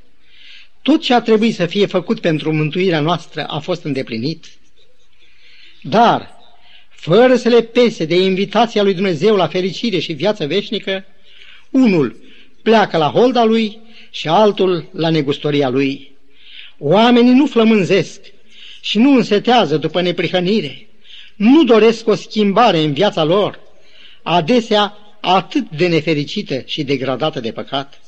Tot 0.81 1.01
ce 1.01 1.13
a 1.13 1.21
trebuit 1.21 1.55
să 1.55 1.65
fie 1.65 1.85
făcut 1.85 2.19
pentru 2.19 2.53
mântuirea 2.53 2.99
noastră 2.99 3.45
a 3.45 3.59
fost 3.59 3.83
îndeplinit. 3.83 4.45
Dar, 5.81 6.38
fără 6.99 7.35
să 7.35 7.49
le 7.49 7.61
pese 7.61 8.05
de 8.05 8.15
invitația 8.15 8.83
lui 8.83 8.93
Dumnezeu 8.93 9.35
la 9.35 9.47
fericire 9.47 9.99
și 9.99 10.13
viață 10.13 10.45
veșnică, 10.45 11.05
unul 11.69 12.15
pleacă 12.61 12.97
la 12.97 13.09
holda 13.09 13.43
lui 13.43 13.79
și 14.09 14.27
altul 14.27 14.89
la 14.91 15.09
negustoria 15.09 15.69
lui. 15.69 16.11
Oamenii 16.77 17.33
nu 17.33 17.45
flămânzesc 17.45 18.21
și 18.81 18.97
nu 18.97 19.15
însetează 19.15 19.77
după 19.77 20.01
neprihănire, 20.01 20.87
nu 21.35 21.63
doresc 21.63 22.07
o 22.07 22.15
schimbare 22.15 22.79
în 22.79 22.93
viața 22.93 23.23
lor, 23.23 23.59
adesea 24.23 24.97
atât 25.19 25.69
de 25.69 25.87
nefericită 25.87 26.61
și 26.65 26.83
degradată 26.83 27.39
de 27.39 27.51
păcat. 27.51 28.01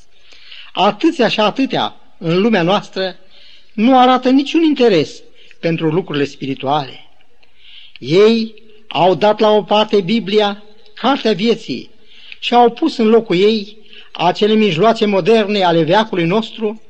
Atâția 0.73 1.27
și 1.27 1.39
atâtea 1.39 1.95
în 2.17 2.41
lumea 2.41 2.61
noastră 2.61 3.15
nu 3.73 3.99
arată 3.99 4.29
niciun 4.29 4.63
interes 4.63 5.21
pentru 5.59 5.89
lucrurile 5.89 6.25
spirituale. 6.25 7.05
Ei 7.99 8.60
au 8.93 9.15
dat 9.15 9.39
la 9.39 9.49
o 9.49 9.63
parte 9.63 10.01
Biblia, 10.01 10.63
cartea 10.93 11.33
vieții, 11.33 11.89
și 12.39 12.53
au 12.53 12.69
pus 12.69 12.97
în 12.97 13.07
locul 13.07 13.35
ei 13.35 13.77
acele 14.11 14.53
mijloace 14.53 15.05
moderne 15.05 15.63
ale 15.63 15.83
veacului 15.83 16.25
nostru, 16.25 16.81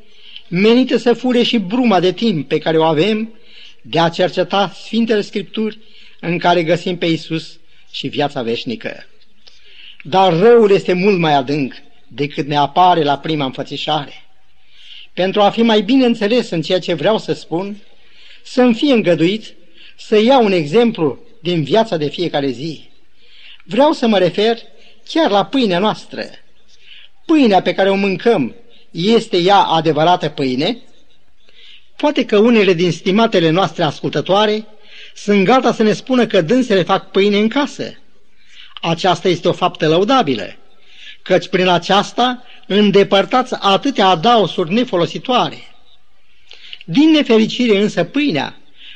menite 0.48 0.98
să 0.98 1.14
fure 1.14 1.44
și 1.44 1.58
bruma 1.58 2.00
de 2.00 2.12
timp 2.12 2.48
pe 2.48 2.58
care 2.58 2.78
o 2.78 2.84
avem 2.84 3.34
de 3.82 4.00
a 4.00 4.10
cerceta 4.10 4.74
Sfintele 4.84 5.22
Scripturi 5.22 5.78
în 6.20 6.38
care 6.38 6.64
găsim 6.64 6.98
pe 6.98 7.06
Isus 7.06 7.60
și 7.92 8.08
viața 8.08 8.42
veșnică. 8.42 9.06
Dar 10.04 10.34
răul 10.34 10.72
este 10.72 10.94
mult 10.94 11.20
mai 11.20 11.34
adânc 11.34 11.74
decât 12.08 12.48
ne 12.48 12.56
apare 12.56 13.04
la 13.04 13.18
prima 13.18 13.46
înfățișare. 13.46 14.26
Pentru 15.14 15.42
a 15.42 15.50
fi 15.50 15.62
mai 15.62 15.82
bine 15.82 16.06
înțeles 16.06 16.50
în 16.50 16.62
ceea 16.62 16.80
ce 16.80 16.94
vreau 16.94 17.18
să 17.18 17.34
spun, 17.34 17.78
să-mi 18.44 18.74
fie 18.74 18.94
îngăduit 18.94 19.54
să 19.98 20.22
iau 20.22 20.44
un 20.44 20.52
exemplu 20.52 21.20
din 21.42 21.64
viața 21.64 21.98
de 21.98 22.08
fiecare 22.08 22.48
zi. 22.48 22.90
Vreau 23.64 23.92
să 23.92 24.08
mă 24.08 24.18
refer 24.18 24.58
chiar 25.08 25.32
la 25.32 25.46
pâinea 25.46 25.80
noastră. 25.80 26.24
Pâinea 27.26 27.62
pe 27.62 27.74
care 27.74 27.90
o 27.90 27.96
mâncăm 27.96 28.56
este 28.92 29.38
ea 29.38 29.58
adevărată 29.58 30.30
pâine? 30.30 30.78
Poate 31.96 32.26
că 32.26 32.38
unele 32.38 32.74
din 32.74 32.92
stimatele 32.92 33.50
noastre 33.50 33.84
ascultătoare 33.84 34.68
sunt 35.16 35.46
gata 35.46 35.74
să 35.74 35.84
ne 35.84 35.94
spună 35.94 36.28
că 36.28 36.42
dânsele 36.42 36.84
fac 36.84 37.12
pâine 37.12 37.38
în 37.38 37.48
casă. 37.48 37.98
Aceasta 38.82 39.28
este 39.28 39.48
o 39.48 39.52
faptă 39.52 39.88
lăudabilă, 39.88 40.56
căci 41.22 41.48
prin 41.48 41.68
aceasta 41.68 42.44
îndepărtați 42.68 43.54
atâtea 43.60 44.08
adaosuri 44.08 44.74
nefolositoare. 44.74 45.76
Din 46.86 47.10
nefericire 47.10 47.78
însă 47.78 48.04
pâinea, 48.04 48.56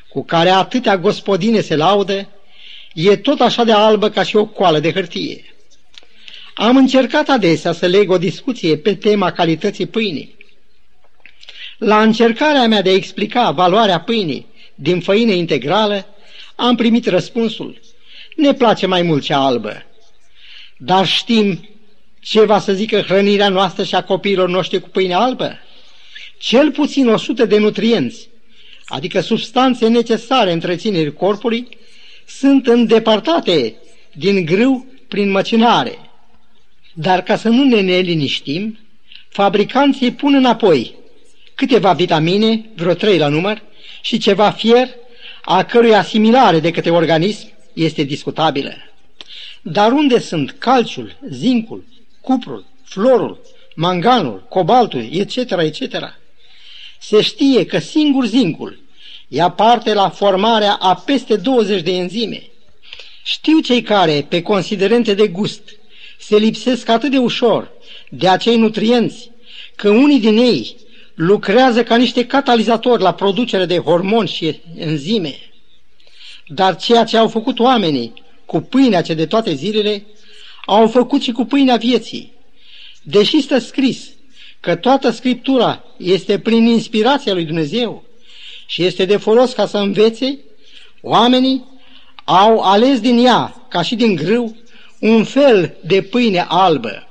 cu 0.10 0.24
care 0.24 0.50
atâtea 0.50 0.98
gospodine 0.98 1.62
se 1.62 1.76
laudă, 1.76 2.30
e 2.96 3.16
tot 3.16 3.40
așa 3.40 3.64
de 3.64 3.72
albă 3.72 4.10
ca 4.10 4.24
și 4.24 4.36
o 4.36 4.46
coală 4.46 4.80
de 4.80 4.92
hârtie. 4.92 5.44
Am 6.54 6.78
încercat 6.78 7.30
adesea 7.30 7.72
să 7.72 7.86
leg 7.86 8.10
o 8.10 8.18
discuție 8.18 8.78
pe 8.78 8.96
tema 8.96 9.32
calității 9.32 9.86
pâinii. 9.86 10.36
La 11.78 12.02
încercarea 12.02 12.68
mea 12.68 12.82
de 12.82 12.90
a 12.90 12.94
explica 12.94 13.52
valoarea 13.52 14.00
pâinii 14.00 14.46
din 14.76 15.00
făină 15.00 15.32
integrală, 15.32 16.06
am 16.56 16.76
primit 16.76 17.08
răspunsul. 17.08 17.80
Ne 18.36 18.54
place 18.54 18.86
mai 18.86 19.02
mult 19.02 19.24
cea 19.24 19.46
albă. 19.46 19.86
Dar 20.78 21.08
știm 21.08 21.70
ce 22.22 22.42
va 22.42 22.60
să 22.60 22.74
zică 22.74 23.02
hrănirea 23.02 23.50
noastră 23.50 23.84
și 23.84 23.96
a 23.96 24.04
copiilor 24.04 24.50
noștri 24.50 24.80
cu 24.80 24.90
pâine 24.90 25.14
albă? 25.14 25.60
Cel 26.38 26.72
puțin 26.72 27.08
100 27.08 27.46
de 27.46 27.58
nutrienți, 27.58 28.30
adică 28.86 29.20
substanțe 29.20 29.88
necesare 29.88 30.52
întreținerii 30.52 31.14
corpului, 31.14 31.68
sunt 32.28 32.68
îndepărtate 32.68 33.76
din 34.14 34.46
grâu 34.46 34.86
prin 35.08 35.32
măcinare. 35.32 35.98
Dar 36.94 37.24
ca 37.24 37.36
să 37.36 37.50
nu 37.50 37.64
ne 37.64 37.82
neliniștim, 37.82 38.78
fabricanții 39.30 40.12
pun 40.12 40.34
înapoi 40.34 40.96
câteva 41.56 41.94
vitamine, 41.94 42.70
vreo 42.76 42.94
trei 42.94 43.18
la 43.18 43.28
număr, 43.28 43.62
și 44.02 44.18
ceva 44.18 44.52
fier, 44.52 44.90
a 45.42 45.64
cărui 45.64 45.96
asimilare 45.96 46.60
de 46.60 46.72
către 46.72 46.90
organism 46.90 47.52
este 47.74 48.04
discutabilă. 48.04 48.74
Dar 49.62 49.92
unde 49.92 50.20
sunt 50.20 50.52
calciul, 50.52 51.18
zincul, 51.30 51.84
cuprul, 52.22 52.66
florul, 52.84 53.42
manganul, 53.76 54.46
cobaltul, 54.50 55.10
etc., 55.12 55.36
etc. 55.36 55.82
Se 57.00 57.22
știe 57.22 57.66
că 57.66 57.80
singur 57.80 58.26
zincul 58.26 58.80
ia 59.28 59.50
parte 59.50 59.94
la 59.94 60.10
formarea 60.10 60.74
a 60.74 60.96
peste 60.96 61.36
20 61.36 61.82
de 61.82 61.92
enzime. 61.92 62.44
Știu 63.24 63.60
cei 63.60 63.82
care, 63.82 64.26
pe 64.30 64.42
considerente 64.42 65.14
de 65.14 65.28
gust, 65.28 65.62
se 66.20 66.38
lipsesc 66.38 66.90
atât 66.90 67.12
de 67.12 67.18
ușor 67.18 67.72
de 68.10 68.28
acei 68.28 68.58
nutrienți, 68.58 69.32
că 69.76 69.90
unii 69.90 70.20
din 70.20 70.38
ei 70.38 70.76
lucrează 71.14 71.84
ca 71.84 71.96
niște 71.96 72.26
catalizatori 72.26 73.02
la 73.02 73.14
producerea 73.14 73.66
de 73.66 73.78
hormoni 73.78 74.28
și 74.28 74.60
enzime. 74.76 75.36
Dar 76.48 76.76
ceea 76.76 77.04
ce 77.04 77.18
au 77.18 77.28
făcut 77.28 77.60
oamenii 77.60 78.14
cu 78.46 78.60
pâinea 78.60 79.02
ce 79.02 79.14
de 79.14 79.26
toate 79.26 79.54
zilele, 79.54 80.06
au 80.66 80.88
făcut 80.88 81.22
și 81.22 81.32
cu 81.32 81.46
pâinea 81.46 81.76
vieții. 81.76 82.34
Deși 83.02 83.42
stă 83.42 83.58
scris 83.58 84.10
că 84.60 84.76
toată 84.76 85.10
Scriptura 85.10 85.84
este 85.98 86.40
prin 86.40 86.66
inspirația 86.66 87.34
lui 87.34 87.46
Dumnezeu 87.46 88.04
și 88.66 88.84
este 88.84 89.06
de 89.06 89.18
folos 89.18 89.54
ca 89.54 89.66
să 89.66 89.78
învețe, 89.78 90.40
oamenii 91.02 91.66
au 92.24 92.60
ales 92.60 93.00
din 93.00 93.26
ea, 93.26 93.66
ca 93.70 93.82
și 93.82 93.96
din 93.96 94.16
grâu, 94.16 94.56
un 95.00 95.24
fel 95.24 95.78
de 95.84 96.02
pâine 96.02 96.46
albă. 96.48 97.08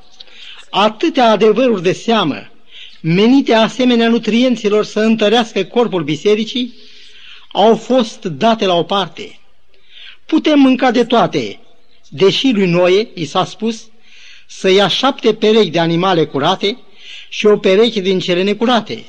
Atâtea 0.70 1.30
adevăruri 1.30 1.82
de 1.82 1.92
seamă, 1.92 2.50
menite 3.00 3.54
asemenea 3.54 4.08
nutrienților 4.08 4.84
să 4.84 5.00
întărească 5.00 5.64
corpul 5.64 6.02
bisericii, 6.02 6.75
au 7.52 7.76
fost 7.76 8.25
date 8.25 8.66
la 8.66 8.75
o 8.75 8.82
parte. 8.82 9.38
Putem 10.26 10.58
mânca 10.58 10.90
de 10.90 11.04
toate, 11.04 11.61
deși 12.08 12.50
lui 12.50 12.66
Noe 12.66 13.08
i 13.14 13.25
s-a 13.25 13.44
spus 13.44 13.88
să 14.46 14.70
ia 14.70 14.88
șapte 14.88 15.34
perechi 15.34 15.70
de 15.70 15.78
animale 15.78 16.25
curate 16.25 16.78
și 17.28 17.46
o 17.46 17.56
pereche 17.56 18.00
din 18.00 18.18
cele 18.18 18.42
necurate. 18.42 19.04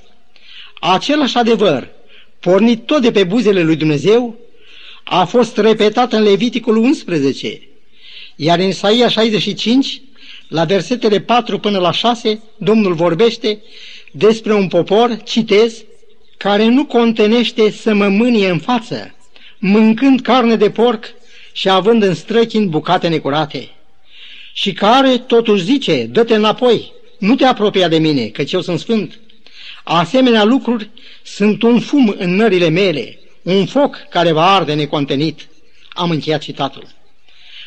Același 0.80 1.38
adevăr, 1.38 1.95
pornit 2.46 2.86
tot 2.86 3.02
de 3.02 3.12
pe 3.12 3.24
buzele 3.24 3.64
lui 3.64 3.76
Dumnezeu, 3.76 4.36
a 5.04 5.26
fost 5.26 5.58
repetat 5.58 6.14
în 6.14 6.24
Leviticul 6.24 6.78
11, 6.78 7.62
iar 8.36 8.60
în 8.60 8.68
Isaia 8.68 9.10
65, 9.10 10.02
la 10.48 10.64
versetele 10.64 11.20
4 11.20 11.60
până 11.60 11.80
la 11.80 11.92
6, 11.92 12.42
Domnul 12.58 12.94
vorbește 12.94 13.62
despre 14.12 14.54
un 14.54 14.68
popor, 14.68 15.22
citez, 15.24 15.84
care 16.38 16.66
nu 16.66 16.86
contenește 16.86 17.72
să 17.72 17.94
mă 17.94 18.08
mânie 18.08 18.50
în 18.50 18.60
față, 18.60 19.16
mâncând 19.58 20.22
carne 20.22 20.56
de 20.56 20.70
porc 20.70 21.06
și 21.52 21.70
având 21.70 22.04
în 22.04 22.14
străchini 22.14 22.68
bucate 22.68 23.08
necurate. 23.08 23.70
Și 24.54 24.74
care 24.74 25.18
totuși 25.18 25.64
zice, 25.64 26.04
dă-te 26.04 26.36
înapoi, 26.36 26.92
nu 27.20 27.36
te 27.36 27.46
apropia 27.46 27.88
de 27.88 27.98
mine, 27.98 28.26
căci 28.26 28.52
eu 28.52 28.62
sunt 28.62 28.80
sfânt. 28.80 29.20
Asemenea 29.88 30.44
lucruri 30.44 30.90
sunt 31.24 31.62
un 31.62 31.80
fum 31.80 32.16
în 32.18 32.36
nările 32.36 32.70
mele, 32.70 33.20
un 33.42 33.66
foc 33.66 33.96
care 34.10 34.32
va 34.32 34.54
arde 34.54 34.74
necontenit. 34.74 35.48
Am 35.90 36.10
încheiat 36.10 36.42
citatul. 36.42 36.88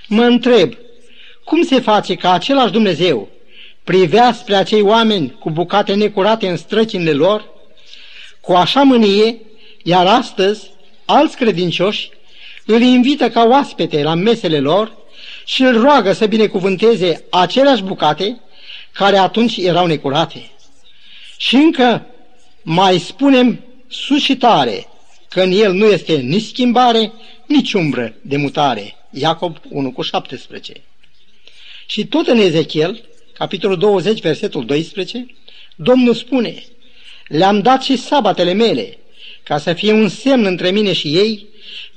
Mă 0.06 0.22
întreb, 0.22 0.74
cum 1.44 1.62
se 1.62 1.80
face 1.80 2.14
ca 2.14 2.32
același 2.32 2.72
Dumnezeu 2.72 3.28
privea 3.84 4.32
spre 4.32 4.54
acei 4.54 4.80
oameni 4.80 5.36
cu 5.38 5.50
bucate 5.50 5.94
necurate 5.94 6.48
în 6.48 6.56
străcinile 6.56 7.12
lor, 7.12 7.48
cu 8.40 8.52
așa 8.52 8.82
mânie, 8.82 9.36
iar 9.82 10.06
astăzi 10.06 10.70
alți 11.04 11.36
credincioși 11.36 12.10
îl 12.66 12.80
invită 12.80 13.30
ca 13.30 13.44
oaspete 13.44 14.02
la 14.02 14.14
mesele 14.14 14.60
lor 14.60 14.96
și 15.44 15.62
îl 15.62 15.80
roagă 15.80 16.12
să 16.12 16.26
binecuvânteze 16.26 17.24
aceleași 17.30 17.82
bucate 17.82 18.40
care 18.92 19.16
atunci 19.16 19.56
erau 19.56 19.86
necurate. 19.86 20.50
Și 21.38 21.54
încă 21.54 22.06
mai 22.62 22.98
spunem 22.98 23.64
sus 23.88 24.22
și 24.22 24.36
tare 24.36 24.86
că 25.28 25.40
în 25.40 25.52
el 25.52 25.72
nu 25.72 25.86
este 25.86 26.16
nici 26.16 26.42
schimbare, 26.44 27.12
nici 27.46 27.72
umbră 27.72 28.14
de 28.22 28.36
mutare. 28.36 28.94
Iacob 29.10 29.56
1 29.68 29.92
cu 29.92 30.02
17. 30.02 30.72
Și 31.86 32.06
tot 32.06 32.26
în 32.26 32.38
Ezechiel, 32.38 33.04
capitolul 33.32 33.78
20, 33.78 34.20
versetul 34.20 34.64
12, 34.64 35.26
Domnul 35.76 36.14
spune, 36.14 36.64
Le-am 37.26 37.60
dat 37.60 37.82
și 37.82 37.96
sabatele 37.96 38.52
mele, 38.52 38.98
ca 39.42 39.58
să 39.58 39.72
fie 39.72 39.92
un 39.92 40.08
semn 40.08 40.44
între 40.44 40.70
mine 40.70 40.92
și 40.92 41.16
ei, 41.16 41.46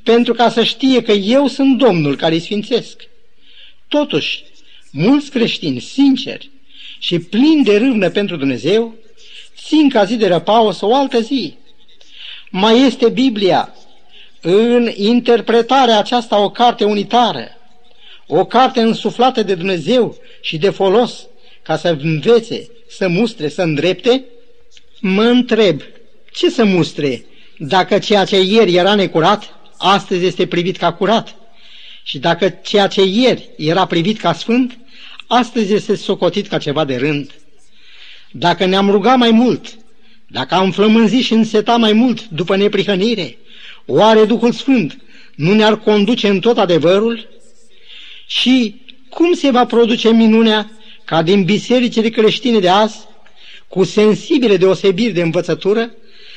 pentru 0.03 0.33
ca 0.33 0.49
să 0.49 0.63
știe 0.63 1.01
că 1.01 1.11
eu 1.11 1.47
sunt 1.47 1.77
Domnul 1.77 2.15
care 2.15 2.33
îi 2.33 2.39
sfințesc. 2.39 3.01
Totuși, 3.87 4.43
mulți 4.91 5.29
creștini 5.29 5.79
sinceri 5.79 6.49
și 6.99 7.19
plini 7.19 7.63
de 7.63 7.77
râvnă 7.77 8.09
pentru 8.09 8.35
Dumnezeu, 8.35 8.95
țin 9.57 9.89
ca 9.89 10.03
zi 10.03 10.15
de 10.15 10.27
răpaus 10.27 10.81
o 10.81 10.95
altă 10.95 11.19
zi. 11.19 11.57
Mai 12.49 12.81
este 12.81 13.09
Biblia, 13.09 13.75
în 14.41 14.91
interpretarea 14.95 15.99
aceasta 15.99 16.39
o 16.39 16.49
carte 16.49 16.83
unitară, 16.83 17.47
o 18.27 18.45
carte 18.45 18.81
însuflată 18.81 19.43
de 19.43 19.55
Dumnezeu 19.55 20.17
și 20.41 20.57
de 20.57 20.69
folos, 20.69 21.27
ca 21.63 21.77
să 21.77 21.97
învețe, 22.01 22.69
să 22.89 23.07
mustre, 23.07 23.49
să 23.49 23.61
îndrepte? 23.61 24.23
Mă 24.99 25.23
întreb, 25.23 25.81
ce 26.31 26.49
să 26.49 26.63
mustre 26.63 27.25
dacă 27.63 27.99
ceea 27.99 28.25
ce 28.25 28.41
ieri 28.41 28.75
era 28.75 28.95
necurat, 28.95 29.55
astăzi 29.77 30.25
este 30.25 30.47
privit 30.47 30.77
ca 30.77 30.93
curat? 30.93 31.35
Și 32.03 32.19
dacă 32.19 32.49
ceea 32.49 32.87
ce 32.87 33.01
ieri 33.01 33.49
era 33.57 33.85
privit 33.85 34.19
ca 34.19 34.33
sfânt, 34.33 34.77
astăzi 35.27 35.73
este 35.73 35.95
socotit 35.95 36.47
ca 36.47 36.57
ceva 36.57 36.85
de 36.85 36.95
rând. 36.95 37.40
Dacă 38.31 38.65
ne-am 38.65 38.89
rugat 38.89 39.17
mai 39.17 39.31
mult, 39.31 39.77
dacă 40.27 40.55
am 40.55 40.71
flămânzit 40.71 41.23
și 41.23 41.33
însetat 41.33 41.79
mai 41.79 41.93
mult 41.93 42.29
după 42.29 42.55
neprihănire, 42.55 43.37
oare 43.85 44.25
Duhul 44.25 44.51
Sfânt 44.51 44.97
nu 45.35 45.53
ne-ar 45.53 45.79
conduce 45.79 46.27
în 46.27 46.39
tot 46.39 46.57
adevărul? 46.57 47.29
Și 48.27 48.81
cum 49.09 49.33
se 49.33 49.51
va 49.51 49.65
produce 49.65 50.09
minunea 50.09 50.71
ca 51.05 51.21
din 51.21 51.43
bisericile 51.43 52.09
creștine 52.09 52.59
de 52.59 52.69
azi, 52.69 52.97
cu 53.67 53.83
sensibile 53.83 54.57
deosebiri 54.57 55.13
de 55.13 55.21
învățătură, 55.21 55.91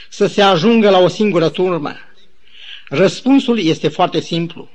să 0.09 0.27
se 0.27 0.43
ajungă 0.43 0.91
la 0.91 0.99
o 0.99 1.09
singură 1.09 1.49
turmă? 1.49 1.97
Răspunsul 2.89 3.59
este 3.59 3.89
foarte 3.89 4.21
simplu. 4.21 4.71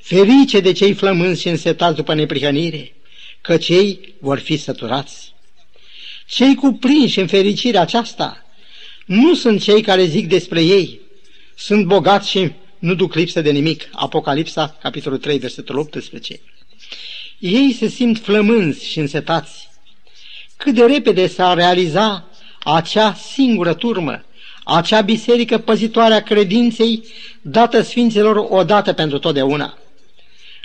Ferice 0.00 0.60
de 0.60 0.72
cei 0.72 0.92
flămânzi 0.92 1.40
și 1.40 1.48
însetați 1.48 1.96
după 1.96 2.14
neprihănire, 2.14 2.94
că 3.40 3.56
cei 3.56 4.14
vor 4.20 4.38
fi 4.38 4.56
săturați. 4.56 5.34
Cei 6.28 6.54
cuprinși 6.54 7.20
în 7.20 7.26
fericirea 7.26 7.80
aceasta 7.80 8.46
nu 9.06 9.34
sunt 9.34 9.62
cei 9.62 9.82
care 9.82 10.04
zic 10.04 10.28
despre 10.28 10.62
ei, 10.62 11.00
sunt 11.56 11.86
bogați 11.86 12.30
și 12.30 12.52
nu 12.78 12.94
duc 12.94 13.14
lipsă 13.14 13.40
de 13.40 13.50
nimic. 13.50 13.88
Apocalipsa, 13.92 14.76
capitolul 14.82 15.18
3, 15.18 15.38
versetul 15.38 15.78
18. 15.78 16.40
Ei 17.38 17.72
se 17.72 17.88
simt 17.88 18.18
flămânzi 18.18 18.88
și 18.88 18.98
însetați. 18.98 19.68
Cât 20.56 20.74
de 20.74 20.84
repede 20.84 21.26
s-a 21.26 21.54
realiza 21.54 22.28
acea 22.62 23.14
singură 23.14 23.74
turmă, 23.74 24.24
acea 24.64 25.00
biserică 25.00 25.58
păzitoare 25.58 26.14
a 26.14 26.22
credinței 26.22 27.04
dată 27.40 27.82
Sfinților 27.82 28.46
odată 28.48 28.92
pentru 28.92 29.18
totdeauna. 29.18 29.78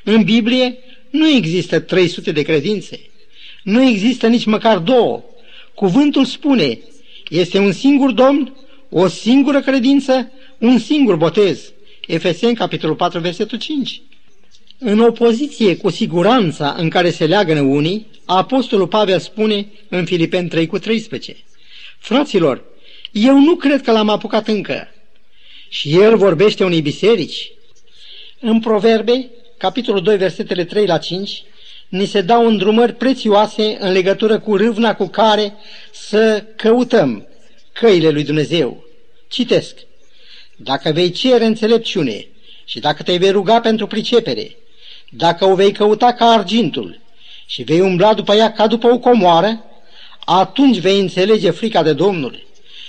În 0.03 0.23
Biblie 0.23 0.77
nu 1.09 1.27
există 1.27 1.79
300 1.79 2.31
de 2.31 2.41
credințe, 2.41 2.99
nu 3.63 3.83
există 3.83 4.27
nici 4.27 4.45
măcar 4.45 4.77
două. 4.77 5.23
Cuvântul 5.75 6.25
spune, 6.25 6.79
este 7.29 7.57
un 7.57 7.71
singur 7.71 8.11
Domn, 8.11 8.55
o 8.89 9.07
singură 9.07 9.61
credință, 9.61 10.31
un 10.59 10.79
singur 10.79 11.15
botez. 11.15 11.73
Efeseni, 12.07 12.55
capitolul 12.55 12.95
4, 12.95 13.19
versetul 13.19 13.57
5. 13.57 14.01
În 14.77 14.99
opoziție 14.99 15.77
cu 15.77 15.89
siguranța 15.89 16.75
în 16.77 16.89
care 16.89 17.09
se 17.09 17.25
leagă 17.25 17.61
unii, 17.61 18.07
Apostolul 18.25 18.87
Pavel 18.87 19.19
spune 19.19 19.67
în 19.89 20.05
Filipeni 20.05 20.49
3 20.49 20.65
cu 20.65 20.79
13, 20.79 21.35
Fraților, 21.99 22.63
eu 23.11 23.39
nu 23.39 23.55
cred 23.55 23.81
că 23.81 23.91
l-am 23.91 24.09
apucat 24.09 24.47
încă. 24.47 24.87
Și 25.69 25.99
el 25.99 26.17
vorbește 26.17 26.63
unei 26.63 26.81
biserici. 26.81 27.51
În 28.39 28.59
Proverbe, 28.59 29.29
capitolul 29.57 30.01
2, 30.01 30.17
versetele 30.17 30.63
3 30.65 30.85
la 30.85 30.97
5, 30.97 31.43
ni 31.93 32.05
se 32.05 32.21
dau 32.21 32.47
îndrumări 32.47 32.93
prețioase 32.93 33.77
în 33.79 33.91
legătură 33.91 34.39
cu 34.39 34.55
râvna 34.55 34.95
cu 34.95 35.07
care 35.07 35.53
să 35.91 36.43
căutăm 36.55 37.27
căile 37.73 38.09
lui 38.09 38.23
Dumnezeu. 38.23 38.83
Citesc. 39.27 39.75
Dacă 40.55 40.91
vei 40.91 41.11
cere 41.11 41.45
înțelepciune 41.45 42.27
și 42.65 42.79
dacă 42.79 43.03
te 43.03 43.17
vei 43.17 43.31
ruga 43.31 43.59
pentru 43.59 43.87
pricepere, 43.87 44.55
dacă 45.09 45.45
o 45.45 45.55
vei 45.55 45.71
căuta 45.71 46.13
ca 46.13 46.25
argintul 46.25 46.99
și 47.45 47.63
vei 47.63 47.79
umbla 47.79 48.13
după 48.13 48.33
ea 48.33 48.51
ca 48.51 48.67
după 48.67 48.87
o 48.87 48.99
comoară, 48.99 49.63
atunci 50.25 50.79
vei 50.79 50.99
înțelege 50.99 51.49
frica 51.49 51.83
de 51.83 51.93
Domnul 51.93 52.47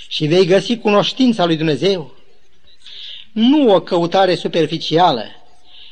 și 0.09 0.27
vei 0.27 0.47
găsi 0.47 0.79
cunoștința 0.79 1.45
lui 1.45 1.57
Dumnezeu. 1.57 2.15
Nu 3.33 3.75
o 3.75 3.81
căutare 3.81 4.35
superficială, 4.35 5.25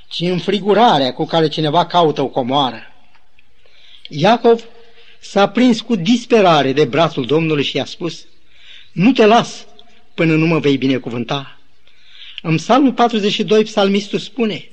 ci 0.09 0.21
înfrigurarea 0.21 1.13
cu 1.13 1.25
care 1.25 1.49
cineva 1.49 1.87
caută 1.87 2.23
o 2.23 2.27
comoară. 2.27 2.87
Iacov 4.15 4.65
s-a 5.21 5.49
prins 5.49 5.81
cu 5.81 5.97
disperare 5.97 6.73
de 6.73 6.85
brațul 6.85 7.27
Domnului 7.27 7.65
și 7.65 7.77
i-a 7.77 7.85
spus, 7.85 8.27
Nu 8.93 9.13
te 9.13 9.27
las 9.27 9.67
până 10.15 10.35
nu 10.35 10.47
mă 10.47 10.59
vei 10.59 10.77
binecuvânta. 10.77 11.61
În 12.43 12.57
psalmul 12.57 12.93
42, 12.93 13.63
psalmistul 13.63 14.19
spune, 14.19 14.69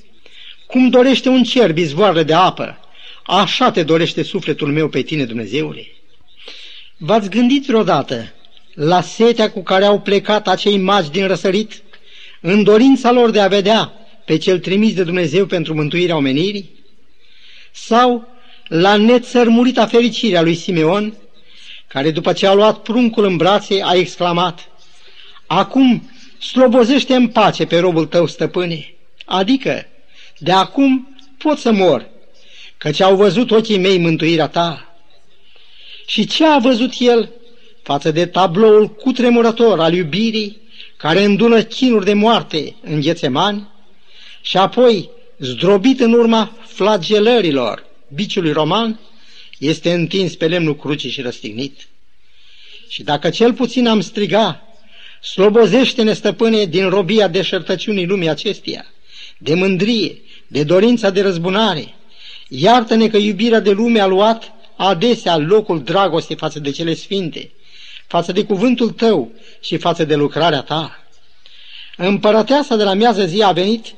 Cum 0.67 0.89
dorește 0.89 1.29
un 1.29 1.43
cer 1.43 1.77
izvoarele 1.77 2.23
de 2.23 2.33
apă, 2.33 2.79
așa 3.25 3.71
te 3.71 3.83
dorește 3.83 4.23
sufletul 4.23 4.71
meu 4.71 4.89
pe 4.89 5.01
tine, 5.01 5.25
Dumnezeule. 5.25 5.87
V-ați 6.97 7.29
gândit 7.29 7.65
vreodată 7.65 8.33
la 8.73 9.01
setea 9.01 9.51
cu 9.51 9.63
care 9.63 9.85
au 9.85 9.99
plecat 9.99 10.47
acei 10.47 10.77
magi 10.77 11.09
din 11.09 11.27
răsărit, 11.27 11.83
în 12.41 12.63
dorința 12.63 13.11
lor 13.11 13.29
de 13.29 13.39
a 13.39 13.47
vedea 13.47 13.93
pe 14.25 14.37
cel 14.37 14.59
trimis 14.59 14.93
de 14.93 15.03
Dumnezeu 15.03 15.45
pentru 15.45 15.73
mântuirea 15.73 16.15
omenirii? 16.15 16.69
Sau 17.71 18.27
la 18.69 18.95
nețărmurita 18.95 19.85
fericirea 19.85 20.41
lui 20.41 20.55
Simeon, 20.55 21.13
care 21.87 22.11
după 22.11 22.33
ce 22.33 22.47
a 22.47 22.53
luat 22.53 22.81
pruncul 22.81 23.25
în 23.25 23.37
brațe 23.37 23.81
a 23.83 23.93
exclamat, 23.93 24.69
Acum 25.47 26.09
slobozește 26.39 27.15
în 27.15 27.27
pace 27.27 27.65
pe 27.65 27.79
robul 27.79 28.05
tău, 28.05 28.27
stăpâne, 28.27 28.93
adică 29.25 29.85
de 30.37 30.51
acum 30.51 31.17
pot 31.37 31.57
să 31.57 31.71
mor, 31.71 32.09
căci 32.77 32.99
au 32.99 33.15
văzut 33.15 33.51
ochii 33.51 33.77
mei 33.77 33.97
mântuirea 33.97 34.47
ta. 34.47 34.95
Și 36.05 36.25
ce 36.25 36.45
a 36.45 36.57
văzut 36.57 36.91
el 36.99 37.31
față 37.83 38.11
de 38.11 38.25
tabloul 38.25 38.87
cutremurător 38.87 39.79
al 39.79 39.93
iubirii 39.93 40.61
care 40.97 41.23
îndună 41.23 41.63
chinuri 41.63 42.05
de 42.05 42.13
moarte 42.13 42.75
în 42.81 43.01
ghețemani 43.01 43.67
și 44.41 44.57
apoi, 44.57 45.09
zdrobit 45.37 45.99
în 45.99 46.13
urma 46.13 46.57
flagelărilor 46.65 47.88
biciului 48.13 48.51
roman, 48.51 48.99
este 49.59 49.93
întins 49.93 50.35
pe 50.35 50.47
lemnul 50.47 50.75
crucii 50.75 51.09
și 51.09 51.21
răstignit. 51.21 51.87
Și 52.87 53.03
dacă 53.03 53.29
cel 53.29 53.53
puțin 53.53 53.87
am 53.87 54.01
striga, 54.01 54.63
slobozește-ne, 55.21 56.13
stăpâne, 56.13 56.65
din 56.65 56.89
robia 56.89 57.27
deșertăciunii 57.27 58.05
lumii 58.05 58.29
acesteia, 58.29 58.85
de 59.37 59.53
mândrie, 59.53 60.17
de 60.47 60.63
dorința 60.63 61.09
de 61.09 61.21
răzbunare, 61.21 61.95
iartă-ne 62.47 63.07
că 63.07 63.17
iubirea 63.17 63.59
de 63.59 63.71
lume 63.71 63.99
a 63.99 64.05
luat 64.05 64.51
adesea 64.75 65.37
locul 65.37 65.83
dragostei 65.83 66.35
față 66.35 66.59
de 66.59 66.71
cele 66.71 66.93
sfinte, 66.93 67.51
față 68.07 68.31
de 68.31 68.43
cuvântul 68.43 68.89
tău 68.89 69.31
și 69.61 69.77
față 69.77 70.03
de 70.03 70.15
lucrarea 70.15 70.61
ta. 70.61 71.03
Împărăteasa 71.97 72.75
de 72.75 72.83
la 72.83 72.93
miază 72.93 73.25
zi 73.25 73.41
a 73.43 73.51
venit 73.51 73.93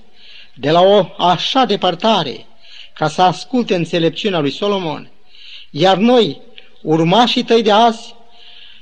de 0.53 0.71
la 0.71 0.81
o 0.81 1.07
așa 1.17 1.65
depărtare 1.65 2.45
ca 2.93 3.07
să 3.07 3.21
asculte 3.21 3.75
înțelepciunea 3.75 4.39
lui 4.39 4.51
Solomon, 4.51 5.11
iar 5.69 5.97
noi, 5.97 6.41
urmașii 6.81 7.43
tăi 7.43 7.61
de 7.61 7.71
azi, 7.71 8.15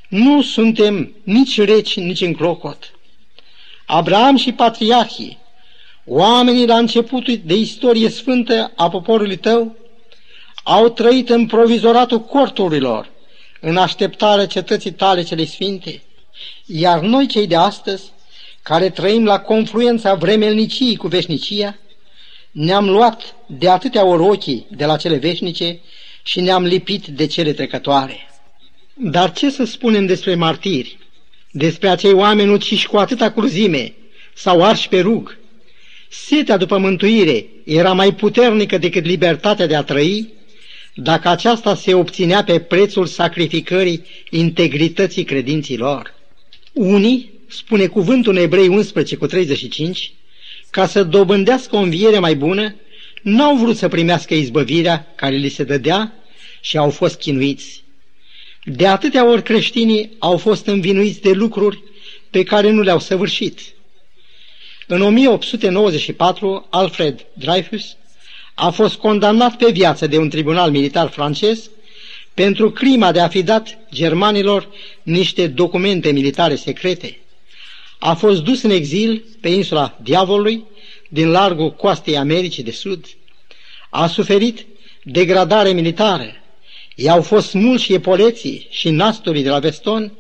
nu 0.10 0.42
suntem 0.42 1.16
nici 1.24 1.62
reci, 1.62 1.98
nici 1.98 2.22
în 2.22 2.34
clocot. 2.34 2.92
Abraham 3.86 4.36
și 4.36 4.52
patriarhii, 4.52 5.38
oamenii 6.06 6.68
la 6.68 6.78
începutul 6.78 7.40
de 7.46 7.56
istorie 7.56 8.10
sfântă 8.10 8.72
a 8.76 8.90
poporului 8.90 9.38
tău, 9.38 9.76
au 10.64 10.90
trăit 10.90 11.30
în 11.30 11.46
provizoratul 11.46 12.20
corturilor, 12.20 13.10
în 13.60 13.78
așteptarea 13.78 14.48
cetății 14.48 14.92
tale 14.92 15.24
cele 15.24 15.46
sfinte, 15.46 16.02
iar 16.66 17.00
noi 17.00 17.28
cei 17.28 17.48
de 17.48 17.56
astăzi, 17.56 18.12
care 18.62 18.90
trăim 18.90 19.26
la 19.26 19.40
confluența 19.40 20.14
vremelniciei 20.14 20.96
cu 20.96 21.08
veșnicia, 21.08 21.78
ne-am 22.52 22.90
luat 22.90 23.36
de 23.48 23.70
atâtea 23.70 24.06
ori 24.06 24.22
ochii 24.22 24.66
de 24.70 24.86
la 24.86 24.98
cele 24.98 25.18
veșnice 25.18 25.80
și 26.24 26.42
ne-am 26.42 26.64
lipit 26.64 27.06
de 27.06 27.26
cele 27.26 27.54
trecătoare. 27.54 28.30
Dar 28.94 29.32
ce 29.32 29.50
să 29.50 29.64
spunem 29.64 30.06
despre 30.06 30.36
martiri, 30.36 30.98
despre 31.52 31.90
acei 31.90 32.14
oameni 32.14 32.52
uciși 32.52 32.88
cu 32.88 32.98
atâta 32.98 33.32
cruzime 33.32 33.94
sau 34.34 34.64
arși 34.64 34.90
pe 34.90 35.00
rug? 35.00 35.38
Setea 36.10 36.58
după 36.58 36.78
mântuire 36.78 37.46
era 37.66 37.94
mai 37.94 38.14
puternică 38.14 38.78
decât 38.78 39.06
libertatea 39.06 39.68
de 39.68 39.76
a 39.76 39.84
trăi, 39.84 40.34
dacă 40.96 41.28
aceasta 41.28 41.76
se 41.76 41.94
obținea 41.94 42.44
pe 42.44 42.60
prețul 42.60 43.06
sacrificării 43.06 44.06
integrității 44.30 45.24
credinților. 45.24 46.14
Unii, 46.74 47.32
spune 47.48 47.88
cuvântul 47.88 48.36
în 48.36 48.42
Ebrei 48.42 48.68
11 48.68 49.16
cu 49.16 49.26
35, 49.26 50.14
ca 50.72 50.88
să 50.88 51.04
dobândească 51.04 51.76
o 51.76 51.80
înviere 51.80 52.20
mai 52.20 52.36
bună, 52.36 52.76
n-au 53.22 53.56
vrut 53.56 53.78
să 53.78 53.88
primească 53.88 54.34
izbăvirea 54.34 55.08
care 55.16 55.36
li 55.36 55.50
se 55.50 55.64
dădea 55.64 56.14
și 56.62 56.78
au 56.78 56.90
fost 56.90 57.20
chinuiți. 57.20 57.84
De 58.64 58.88
atâtea 58.88 59.30
ori 59.30 59.44
creștinii 59.44 60.16
au 60.20 60.38
fost 60.38 60.66
învinuiți 60.66 61.22
de 61.22 61.32
lucruri 61.32 61.84
pe 62.30 62.44
care 62.44 62.70
nu 62.70 62.82
le-au 62.82 63.00
săvârșit. 63.00 63.60
În 64.88 65.02
1894, 65.02 66.68
Alfred 66.70 67.26
Dreyfus 67.34 67.96
a 68.54 68.70
fost 68.70 68.96
condamnat 68.96 69.56
pe 69.56 69.72
viață 69.72 70.08
de 70.08 70.18
un 70.18 70.30
tribunal 70.30 70.72
militar 70.72 71.10
francez 71.10 71.70
pentru 72.34 72.72
crima 72.72 73.12
de 73.12 73.20
a 73.20 73.28
fi 73.28 73.44
dat 73.44 73.78
germanilor 73.94 74.70
niște 75.04 75.48
documente 75.48 76.12
militare 76.12 76.56
secrete. 76.56 77.18
A 78.00 78.14
fost 78.14 78.44
dus 78.44 78.62
în 78.62 78.70
exil 78.70 79.26
pe 79.42 79.50
insula 79.50 79.98
Diavolului, 80.02 80.64
din 81.10 81.30
largul 81.32 81.72
coastei 81.72 82.18
Americii 82.18 82.64
de 82.64 82.72
Sud. 82.72 83.06
A 83.90 84.08
suferit 84.08 84.66
degradare 85.04 85.72
militară. 85.72 86.34
I-au 86.96 87.22
fost 87.22 87.54
mulți 87.54 87.84
și 87.84 87.94
epoleții 87.94 88.68
și 88.70 88.90
nasturii 88.90 89.44
de 89.44 89.50
la 89.50 89.60
veston, 89.60 90.14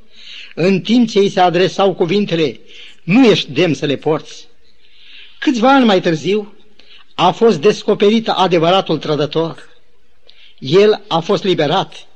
în 0.56 0.82
timp 0.82 1.10
ce 1.10 1.20
îi 1.20 1.30
se 1.30 1.39
adresau 1.39 1.94
cuvintele, 1.94 2.60
nu 3.04 3.26
ești 3.26 3.52
demn 3.52 3.74
să 3.74 3.86
le 3.86 3.96
porți. 3.96 4.48
Câțiva 5.39 5.76
ani 5.76 5.86
mai 5.86 6.02
târziu, 6.02 6.54
a 7.15 7.32
fost 7.32 7.62
descoperit 7.62 8.30
adevăratul 8.30 8.98
trădător. 8.98 9.70
El 10.60 11.04
a 11.08 11.20
fost 11.20 11.44
liberat, 11.44 12.08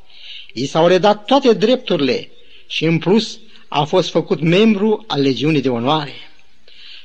i 0.54 0.66
s-au 0.66 0.88
redat 0.88 1.26
toate 1.26 1.54
drepturile 1.54 2.30
și 2.68 2.86
în 2.86 2.98
plus 2.98 3.40
a 3.76 3.84
fost 3.84 4.10
făcut 4.10 4.42
membru 4.42 5.04
al 5.08 5.22
legiunii 5.22 5.62
de 5.62 5.70
onoare. 5.70 6.14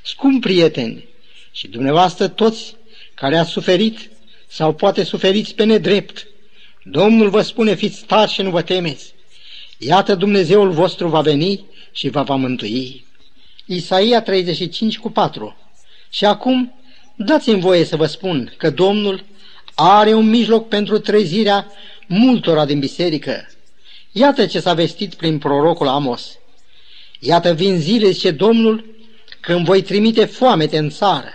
Scump 0.04 0.40
prieteni 0.40 1.08
și 1.52 1.68
dumneavoastră 1.68 2.28
toți 2.28 2.74
care 3.14 3.36
ați 3.36 3.50
suferit 3.50 4.10
sau 4.48 4.74
poate 4.74 5.02
suferiți 5.02 5.54
pe 5.54 5.64
nedrept, 5.64 6.26
Domnul 6.82 7.30
vă 7.30 7.42
spune 7.42 7.74
fiți 7.74 8.04
tari 8.04 8.30
și 8.30 8.42
nu 8.42 8.50
vă 8.50 8.62
temeți. 8.62 9.14
Iată 9.78 10.14
Dumnezeul 10.14 10.70
vostru 10.70 11.08
va 11.08 11.20
veni 11.20 11.64
și 11.92 12.08
vă 12.08 12.22
va 12.22 12.34
mântui. 12.34 13.04
Isaia 13.66 14.22
35 14.22 14.98
cu 14.98 15.10
4 15.10 15.56
Și 16.10 16.24
acum 16.24 16.72
Dați-mi 17.16 17.60
voie 17.60 17.84
să 17.84 17.96
vă 17.96 18.06
spun 18.06 18.54
că 18.56 18.70
Domnul 18.70 19.24
are 19.74 20.14
un 20.14 20.28
mijloc 20.28 20.68
pentru 20.68 20.98
trezirea 20.98 21.72
multora 22.06 22.64
din 22.64 22.78
biserică. 22.78 23.48
Iată 24.12 24.46
ce 24.46 24.60
s-a 24.60 24.74
vestit 24.74 25.14
prin 25.14 25.38
prorocul 25.38 25.88
Amos. 25.88 26.37
Iată 27.18 27.52
vin 27.52 27.78
zile, 27.78 28.10
zice 28.10 28.30
Domnul, 28.30 28.84
când 29.40 29.64
voi 29.64 29.82
trimite 29.82 30.24
foamete 30.24 30.78
în 30.78 30.90
țară. 30.90 31.28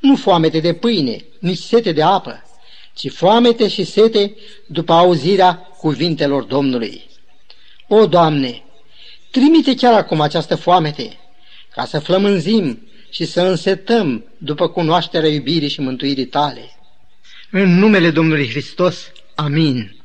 Nu 0.00 0.16
foamete 0.16 0.60
de 0.60 0.72
pâine, 0.72 1.24
nici 1.38 1.58
sete 1.58 1.92
de 1.92 2.02
apă, 2.02 2.42
ci 2.94 3.10
foamete 3.10 3.68
și 3.68 3.84
sete 3.84 4.34
după 4.66 4.92
auzirea 4.92 5.54
cuvintelor 5.54 6.42
Domnului. 6.42 7.02
O, 7.88 8.06
Doamne, 8.06 8.62
trimite 9.30 9.74
chiar 9.74 9.94
acum 9.94 10.20
această 10.20 10.54
foamete, 10.54 11.18
ca 11.74 11.84
să 11.84 11.98
flămânzim 11.98 12.88
și 13.10 13.24
să 13.24 13.40
însetăm 13.40 14.24
după 14.38 14.68
cunoașterea 14.68 15.28
iubirii 15.28 15.68
și 15.68 15.80
mântuirii 15.80 16.26
tale. 16.26 16.70
În 17.50 17.78
numele 17.78 18.10
Domnului 18.10 18.48
Hristos, 18.48 19.10
amin. 19.34 20.03